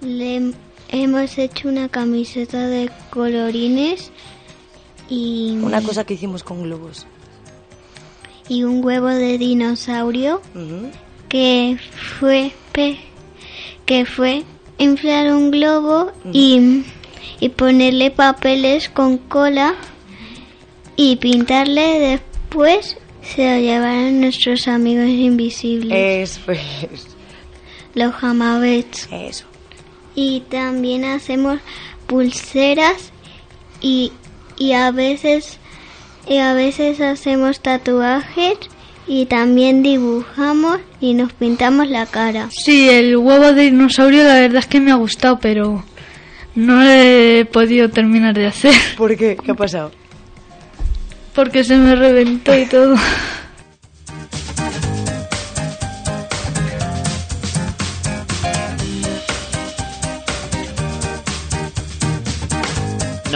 le 0.00 0.54
hemos 0.90 1.36
hecho 1.38 1.68
una 1.68 1.88
camiseta 1.90 2.66
de 2.68 2.90
colorines 3.10 4.10
y 5.10 5.58
Una 5.60 5.82
cosa 5.82 6.04
que 6.04 6.14
hicimos 6.14 6.42
con 6.44 6.62
globos. 6.62 7.06
y 8.48 8.62
un 8.62 8.82
huevo 8.82 9.08
de 9.08 9.36
dinosaurio 9.36 10.40
Ujú. 10.54 10.90
Que 11.28 11.76
fue 12.20 12.52
que 13.86 14.04
fue 14.04 14.44
inflar 14.78 15.32
un 15.32 15.50
globo 15.50 16.12
y, 16.32 16.84
y 17.40 17.48
ponerle 17.48 18.10
papeles 18.10 18.88
con 18.88 19.18
cola 19.18 19.74
y 20.96 21.16
pintarle 21.16 21.98
después 21.98 22.96
se 23.22 23.50
lo 23.50 23.60
llevaron 23.60 24.20
nuestros 24.20 24.68
amigos 24.68 25.08
invisibles 25.08 26.30
Eso 26.30 26.52
es. 26.52 27.08
los 27.94 28.14
jamabets 28.14 29.08
Eso. 29.10 29.46
y 30.14 30.40
también 30.48 31.04
hacemos 31.04 31.58
pulseras 32.06 33.10
y, 33.80 34.12
y 34.56 34.72
a 34.72 34.90
veces 34.92 35.58
y 36.28 36.38
a 36.38 36.52
veces 36.52 37.00
hacemos 37.00 37.60
tatuajes 37.60 38.58
y 39.08 39.26
también 39.26 39.82
dibujamos 39.82 40.80
y 41.00 41.14
nos 41.14 41.32
pintamos 41.32 41.88
la 41.88 42.06
cara. 42.06 42.48
Sí, 42.50 42.88
el 42.90 43.16
huevo 43.16 43.52
de 43.52 43.62
dinosaurio 43.62 44.22
la 44.24 44.34
verdad 44.40 44.58
es 44.58 44.66
que 44.66 44.80
me 44.80 44.92
ha 44.92 44.96
gustado, 44.96 45.38
pero 45.40 45.84
no 46.54 46.76
lo 46.76 46.90
he 46.90 47.44
podido 47.50 47.88
terminar 47.88 48.34
de 48.34 48.46
hacer 48.46 48.74
¿Por 48.96 49.16
qué? 49.16 49.36
¿Qué 49.42 49.52
ha 49.52 49.54
pasado? 49.54 49.90
porque 51.38 51.62
se 51.62 51.76
me 51.76 51.94
reventó 51.94 52.58
y 52.58 52.66
todo. 52.66 52.96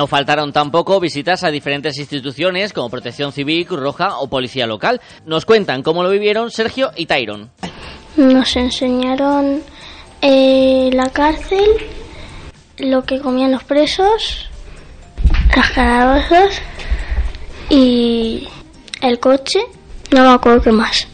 No 0.03 0.09
faltaron 0.09 0.53
tampoco 0.53 0.99
visitas 0.99 1.45
a 1.45 1.53
diferentes 1.53 1.97
instituciones 1.97 2.73
como 2.73 2.91
Protección 2.91 3.31
Civil, 3.31 3.65
Cruz 3.65 3.79
Roja 3.79 4.19
o 4.19 4.29
Policía 4.29 4.67
Local. 4.67 5.01
Nos 5.27 5.47
cuentan 5.47 5.85
cómo 5.85 6.03
lo 6.03 6.11
vivieron 6.11 6.51
Sergio 6.51 6.91
y 6.97 7.07
Tyron. 7.07 7.53
Nos 8.17 8.57
enseñaron 8.57 9.63
eh, 10.21 10.91
la 10.93 11.09
cárcel, 11.11 11.65
lo 12.79 13.05
que 13.05 13.21
comían 13.21 13.53
los 13.53 13.63
presos, 13.63 14.51
las 15.55 15.71
calabazas 15.71 16.61
y 17.71 18.49
el 19.03 19.21
coche. 19.21 19.61
No 20.11 20.25
me 20.25 20.35
acuerdo 20.35 20.63
qué 20.63 20.73
más. 20.73 21.07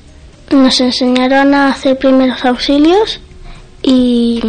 Nos 0.50 0.80
enseñaron 0.80 1.52
a 1.52 1.72
hacer 1.72 1.98
primeros 1.98 2.42
auxilios 2.42 3.20
y 3.82 4.42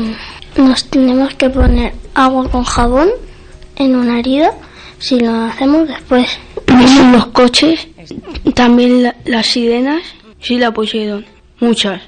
nos 0.56 0.86
tenemos 0.86 1.36
que 1.36 1.50
poner 1.50 1.94
agua 2.14 2.50
con 2.50 2.64
jabón 2.64 3.10
en 3.80 3.96
una 3.96 4.20
herida 4.20 4.52
si 5.00 5.20
lo 5.20 5.32
hacemos 5.34 5.88
después. 5.88 6.28
los 7.14 7.28
coches, 7.28 7.88
también 8.54 9.04
la- 9.04 9.16
las 9.26 9.48
sirenas, 9.48 10.04
sí 10.40 10.60
la 10.60 10.72
pusieron, 10.72 11.26
muchas. 11.60 12.02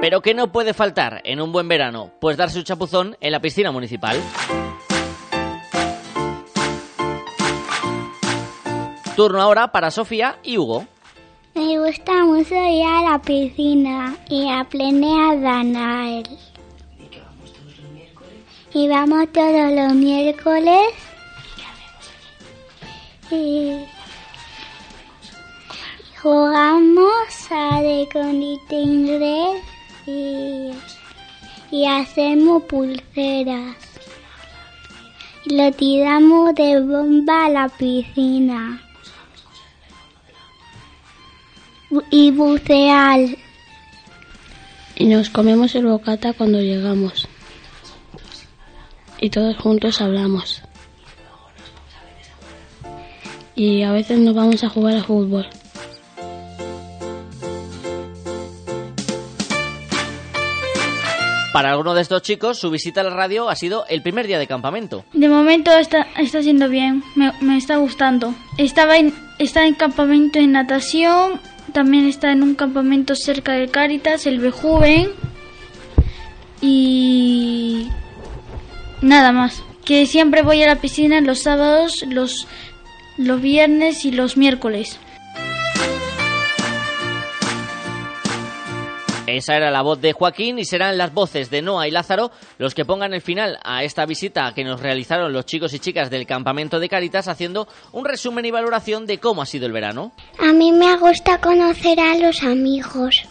Pero 0.00 0.20
¿qué 0.20 0.34
no 0.34 0.52
puede 0.52 0.74
faltar 0.74 1.22
en 1.24 1.40
un 1.40 1.50
buen 1.50 1.66
verano? 1.66 2.10
Pues 2.20 2.36
darse 2.36 2.58
un 2.58 2.64
chapuzón 2.64 3.16
en 3.20 3.32
la 3.32 3.40
piscina 3.40 3.72
municipal. 3.72 4.20
Turno 9.16 9.40
ahora 9.40 9.68
para 9.72 9.90
Sofía 9.90 10.38
y 10.42 10.58
Hugo. 10.58 10.86
Me 11.54 11.78
gusta 11.78 12.24
mucho 12.24 12.52
ir 12.52 12.84
a 12.84 13.02
la 13.12 13.22
piscina 13.22 14.16
y 14.28 14.50
a 14.50 14.64
plenear 14.64 15.40
Danael. 15.40 16.26
Y 18.72 18.88
vamos 18.88 19.32
todos 19.32 19.70
los 19.70 19.94
miércoles. 19.94 20.88
Y 23.30 23.84
jugamos 26.20 27.12
a 27.50 27.80
de 27.82 28.08
Red 29.20 29.62
y, 30.06 30.72
y 31.70 31.86
hacemos 31.86 32.64
pulseras. 32.64 33.76
Y 35.44 35.56
lo 35.56 35.70
tiramos 35.70 36.52
de 36.56 36.80
bomba 36.80 37.46
a 37.46 37.48
la 37.48 37.68
piscina. 37.68 38.83
Y 42.10 42.30
bucear. 42.30 43.20
Y 44.96 45.06
nos 45.06 45.30
comemos 45.30 45.74
el 45.74 45.86
bocata 45.86 46.32
cuando 46.32 46.60
llegamos. 46.60 47.28
Y 49.20 49.30
todos 49.30 49.56
juntos 49.56 50.00
hablamos. 50.00 50.62
Y 53.56 53.82
a 53.82 53.92
veces 53.92 54.18
nos 54.18 54.34
vamos 54.34 54.62
a 54.64 54.68
jugar 54.68 54.96
a 54.96 55.04
fútbol. 55.04 55.46
Para 61.54 61.70
alguno 61.70 61.94
de 61.94 62.02
estos 62.02 62.20
chicos, 62.22 62.58
su 62.58 62.68
visita 62.68 63.02
a 63.02 63.04
la 63.04 63.10
radio 63.10 63.48
ha 63.48 63.54
sido 63.54 63.86
el 63.88 64.02
primer 64.02 64.26
día 64.26 64.40
de 64.40 64.48
campamento. 64.48 65.04
De 65.12 65.28
momento 65.28 65.70
está, 65.70 66.08
está 66.18 66.42
siendo 66.42 66.68
bien, 66.68 67.04
me, 67.14 67.32
me 67.42 67.56
está 67.56 67.76
gustando. 67.76 68.34
Estaba 68.58 68.96
en, 68.96 69.14
está 69.38 69.64
en 69.64 69.74
campamento 69.74 70.40
en 70.40 70.50
natación, 70.50 71.40
también 71.74 72.06
está 72.06 72.30
en 72.30 72.44
un 72.44 72.54
campamento 72.54 73.16
cerca 73.16 73.52
de 73.52 73.68
Cáritas, 73.68 74.26
el 74.26 74.38
Bejuven. 74.38 75.10
Y 76.62 77.88
nada 79.02 79.32
más. 79.32 79.62
Que 79.84 80.06
siempre 80.06 80.40
voy 80.40 80.62
a 80.62 80.68
la 80.68 80.76
piscina 80.76 81.20
los 81.20 81.42
sábados, 81.42 82.04
los, 82.08 82.46
los 83.18 83.42
viernes 83.42 84.06
y 84.06 84.12
los 84.12 84.38
miércoles. 84.38 84.98
Esa 89.36 89.56
era 89.56 89.70
la 89.72 89.82
voz 89.82 90.00
de 90.00 90.12
Joaquín 90.12 90.58
y 90.60 90.64
serán 90.64 90.96
las 90.96 91.12
voces 91.12 91.50
de 91.50 91.60
Noa 91.60 91.88
y 91.88 91.90
Lázaro 91.90 92.30
los 92.58 92.72
que 92.74 92.84
pongan 92.84 93.12
el 93.14 93.20
final 93.20 93.58
a 93.64 93.82
esta 93.82 94.06
visita 94.06 94.52
que 94.54 94.62
nos 94.62 94.80
realizaron 94.80 95.32
los 95.32 95.44
chicos 95.44 95.74
y 95.74 95.80
chicas 95.80 96.08
del 96.08 96.24
campamento 96.24 96.78
de 96.78 96.88
Caritas 96.88 97.26
haciendo 97.26 97.66
un 97.92 98.04
resumen 98.04 98.44
y 98.44 98.52
valoración 98.52 99.06
de 99.06 99.18
cómo 99.18 99.42
ha 99.42 99.46
sido 99.46 99.66
el 99.66 99.72
verano. 99.72 100.12
A 100.38 100.52
mí 100.52 100.70
me 100.70 100.96
gusta 100.98 101.40
conocer 101.40 101.98
a 101.98 102.14
los 102.16 102.42
amigos. 102.44 103.22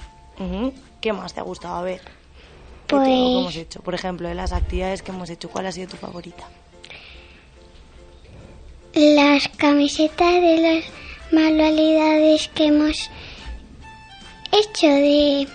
¿Qué 1.00 1.14
más 1.14 1.34
te 1.34 1.40
ha 1.40 1.44
gustado 1.44 1.84
ver? 1.84 2.02
Pues- 2.88 3.04
¿Qué 3.08 3.14
hemos 3.40 3.56
hecho? 3.56 3.80
Por 3.82 3.96
ejemplo, 3.96 4.28
de 4.28 4.36
las 4.36 4.52
actividades 4.52 5.02
que 5.02 5.12
hemos 5.12 5.30
hecho, 5.30 5.50
¿cuál 5.50 5.68
ha 5.68 5.72
sido 5.72 5.88
tu 5.92 5.96
favorita? 5.98 6.44
Las 8.94 9.48
camisetas 9.48 10.34
de 10.34 10.58
las 10.58 10.86
manualidades 11.32 12.48
que 12.50 12.66
hemos 12.66 13.10
hecho 14.52 14.88
de 14.88 15.48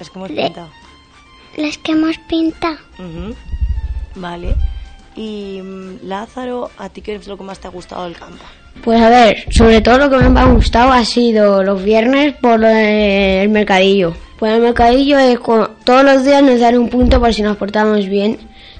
Las 0.00 0.10
que 0.10 0.18
hemos 0.18 0.28
De- 0.30 0.34
pintado. 0.42 0.68
las 1.56 1.78
que 1.78 1.92
hemos 1.92 2.18
pintado. 2.28 2.76
Vale. 4.14 4.54
Y 5.16 5.60
mm, 5.62 6.06
Lázaro, 6.06 6.70
¿a 6.78 6.88
ti 6.88 7.00
qué 7.02 7.16
es 7.16 7.26
lo 7.26 7.36
que 7.36 7.44
más 7.44 7.58
te 7.58 7.68
ha 7.68 7.70
gustado 7.70 8.04
del 8.04 8.16
campo? 8.16 8.42
Pues 8.82 9.00
a 9.00 9.08
ver, 9.10 9.44
sobre 9.52 9.80
todo 9.80 9.98
lo 9.98 10.08
que 10.10 10.16
más 10.16 10.30
me 10.30 10.40
ha 10.40 10.44
gustado 10.46 10.92
ha 10.92 11.04
sido 11.04 11.62
los 11.62 11.82
viernes 11.82 12.34
por 12.40 12.60
del 12.60 13.48
mercadillo. 13.50 14.14
Pues 14.38 14.54
el 14.54 14.62
mercadillo 14.62 15.18
es 15.18 15.38
cu- 15.38 15.68
todos 15.84 16.02
los 16.04 16.24
días 16.24 16.42
nos 16.42 16.60
dan 16.60 16.78
un 16.78 16.88
punto 16.88 17.20
por 17.20 17.34
si 17.34 17.42
nos 17.42 17.56
portamos 17.58 18.06
bien 18.08 18.38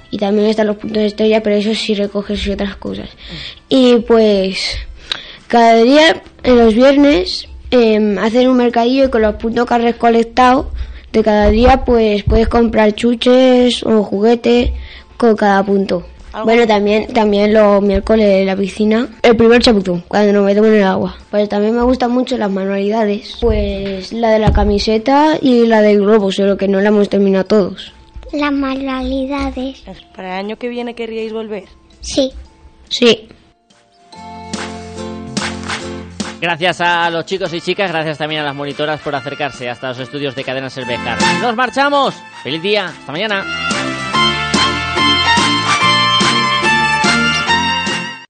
y 0.09 0.17
también 0.17 0.47
están 0.49 0.67
los 0.67 0.77
puntos 0.77 0.97
de 0.97 1.05
estrella, 1.07 1.43
pero 1.43 1.57
eso 1.57 1.75
sí 1.75 1.93
recoges 1.93 2.45
y 2.47 2.51
otras 2.51 2.75
cosas. 2.77 3.09
Y 3.69 3.97
pues 3.97 4.75
cada 5.47 5.75
día 5.75 6.23
en 6.43 6.57
los 6.57 6.73
viernes 6.73 7.47
em, 7.69 8.17
hacen 8.17 8.49
un 8.49 8.57
mercadillo 8.57 9.05
y 9.05 9.09
con 9.09 9.21
los 9.21 9.35
puntos 9.35 9.67
que 9.67 9.73
has 9.75 9.81
recolectado 9.83 10.71
de 11.11 11.23
cada 11.23 11.49
día 11.49 11.83
pues 11.85 12.23
puedes 12.23 12.47
comprar 12.47 12.93
chuches 12.93 13.83
o 13.83 14.03
juguetes 14.03 14.71
con 15.17 15.35
cada 15.35 15.63
punto. 15.63 16.03
Bueno, 16.45 16.65
también, 16.65 17.07
también 17.07 17.53
los 17.53 17.81
miércoles 17.81 18.25
en 18.25 18.45
la 18.45 18.55
piscina, 18.55 19.09
el 19.21 19.35
primer 19.35 19.61
chapuzón, 19.61 20.01
cuando 20.07 20.31
nos 20.31 20.45
metemos 20.45 20.69
en 20.69 20.77
el 20.77 20.83
agua. 20.83 21.17
Pues 21.29 21.49
también 21.49 21.75
me 21.75 21.81
gustan 21.81 22.11
mucho 22.11 22.37
las 22.37 22.49
manualidades, 22.49 23.37
pues 23.41 24.13
la 24.13 24.31
de 24.31 24.39
la 24.39 24.53
camiseta 24.53 25.37
y 25.41 25.65
la 25.65 25.81
del 25.81 25.99
globo, 25.99 26.31
solo 26.31 26.55
que 26.55 26.69
no 26.69 26.79
la 26.79 26.87
hemos 26.87 27.09
terminado 27.09 27.43
todos. 27.43 27.91
Las 28.31 28.53
manualidades. 28.53 29.83
¿Para 30.15 30.39
el 30.39 30.45
año 30.45 30.55
que 30.57 30.69
viene 30.69 30.95
querríais 30.95 31.33
volver? 31.33 31.65
Sí. 31.99 32.31
Sí. 32.87 33.27
Gracias 36.41 36.81
a 36.81 37.07
los 37.11 37.23
chicos 37.25 37.53
y 37.53 37.61
chicas, 37.61 37.91
gracias 37.91 38.17
también 38.17 38.41
a 38.41 38.45
las 38.45 38.55
monitoras 38.55 38.99
por 39.01 39.13
acercarse 39.13 39.69
hasta 39.69 39.89
los 39.89 39.99
estudios 39.99 40.35
de 40.35 40.43
Cadena 40.43 40.71
Cervejar. 40.71 41.19
¡Nos 41.39 41.55
marchamos! 41.55 42.15
¡Feliz 42.41 42.63
día! 42.63 42.87
¡Hasta 42.87 43.11
mañana! 43.11 43.45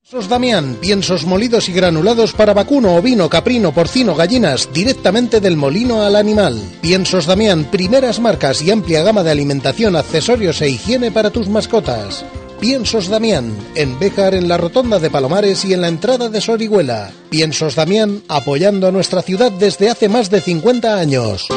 Piensos 0.03 0.27
Damián, 0.27 0.75
piensos 0.81 1.25
molidos 1.25 1.69
y 1.69 1.71
granulados 1.71 2.33
para 2.33 2.53
vacuno, 2.53 2.95
ovino, 2.95 3.29
caprino, 3.29 3.71
porcino, 3.71 4.13
gallinas, 4.13 4.67
directamente 4.73 5.39
del 5.39 5.55
molino 5.55 6.01
al 6.01 6.17
animal. 6.17 6.61
Piensos 6.81 7.25
Damián, 7.25 7.63
primeras 7.71 8.19
marcas 8.19 8.61
y 8.61 8.71
amplia 8.71 9.03
gama 9.03 9.23
de 9.23 9.31
alimentación, 9.31 9.95
accesorios 9.95 10.61
e 10.61 10.67
higiene 10.67 11.11
para 11.11 11.29
tus 11.29 11.47
mascotas. 11.47 12.25
Piensos 12.61 13.09
Damián, 13.09 13.57
en 13.73 13.97
Béjar, 13.97 14.35
en 14.35 14.47
la 14.47 14.55
rotonda 14.55 14.99
de 14.99 15.09
Palomares 15.09 15.65
y 15.65 15.73
en 15.73 15.81
la 15.81 15.87
entrada 15.87 16.29
de 16.29 16.39
Sorihuela. 16.39 17.09
Piensos 17.31 17.73
Damián, 17.73 18.21
apoyando 18.27 18.87
a 18.87 18.91
nuestra 18.91 19.23
ciudad 19.23 19.51
desde 19.51 19.89
hace 19.89 20.07
más 20.07 20.29
de 20.29 20.41
50 20.41 20.95
años. 20.95 21.47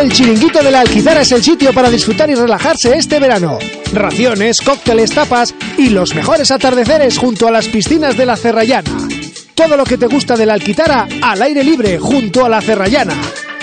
El 0.00 0.10
chiringuito 0.10 0.62
de 0.64 0.70
la 0.70 0.80
Alquitara 0.80 1.20
es 1.20 1.32
el 1.32 1.42
sitio 1.42 1.74
para 1.74 1.90
disfrutar 1.90 2.30
y 2.30 2.34
relajarse 2.34 2.96
este 2.96 3.20
verano. 3.20 3.58
Raciones, 3.92 4.62
cócteles, 4.62 5.10
tapas 5.10 5.54
y 5.76 5.90
los 5.90 6.14
mejores 6.14 6.50
atardeceres 6.50 7.18
junto 7.18 7.46
a 7.46 7.50
las 7.50 7.68
piscinas 7.68 8.16
de 8.16 8.24
la 8.24 8.38
Cerrallana. 8.38 9.06
Todo 9.54 9.76
lo 9.76 9.84
que 9.84 9.98
te 9.98 10.06
gusta 10.06 10.34
de 10.34 10.46
la 10.46 10.54
Alquitara 10.54 11.06
al 11.20 11.42
aire 11.42 11.62
libre 11.62 11.98
junto 11.98 12.46
a 12.46 12.48
la 12.48 12.62
Cerrallana. 12.62 13.20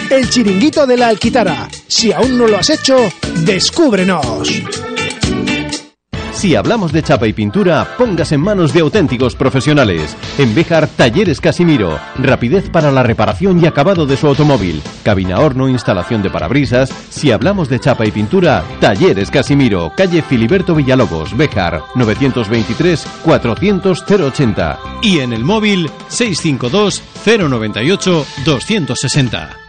El 0.07 0.29
chiringuito 0.29 0.85
de 0.85 0.97
la 0.97 1.07
Alquitara. 1.07 1.67
Si 1.87 2.11
aún 2.11 2.37
no 2.37 2.45
lo 2.45 2.59
has 2.59 2.69
hecho, 2.69 3.11
descúbrenos. 3.43 4.90
Si 6.41 6.55
hablamos 6.55 6.91
de 6.91 7.03
chapa 7.03 7.27
y 7.27 7.33
pintura, 7.33 7.87
pongas 7.99 8.31
en 8.31 8.41
manos 8.41 8.73
de 8.73 8.79
auténticos 8.79 9.35
profesionales. 9.35 10.17
En 10.39 10.55
Béjar, 10.55 10.87
Talleres 10.87 11.39
Casimiro. 11.39 11.99
Rapidez 12.17 12.67
para 12.71 12.91
la 12.91 13.03
reparación 13.03 13.63
y 13.63 13.67
acabado 13.67 14.07
de 14.07 14.17
su 14.17 14.25
automóvil. 14.25 14.81
Cabina 15.03 15.39
horno, 15.39 15.69
instalación 15.69 16.23
de 16.23 16.31
parabrisas. 16.31 16.89
Si 17.11 17.31
hablamos 17.31 17.69
de 17.69 17.79
chapa 17.79 18.07
y 18.07 18.11
pintura, 18.11 18.63
Talleres 18.79 19.29
Casimiro. 19.29 19.93
Calle 19.95 20.23
Filiberto 20.23 20.73
Villalobos, 20.73 21.37
Béjar. 21.37 21.83
923 21.93 23.05
400 23.23 24.03
080. 24.09 24.79
Y 25.03 25.19
en 25.19 25.33
el 25.33 25.43
móvil 25.43 25.91
652 26.07 27.03
098 27.23 28.25
260. 28.45 29.60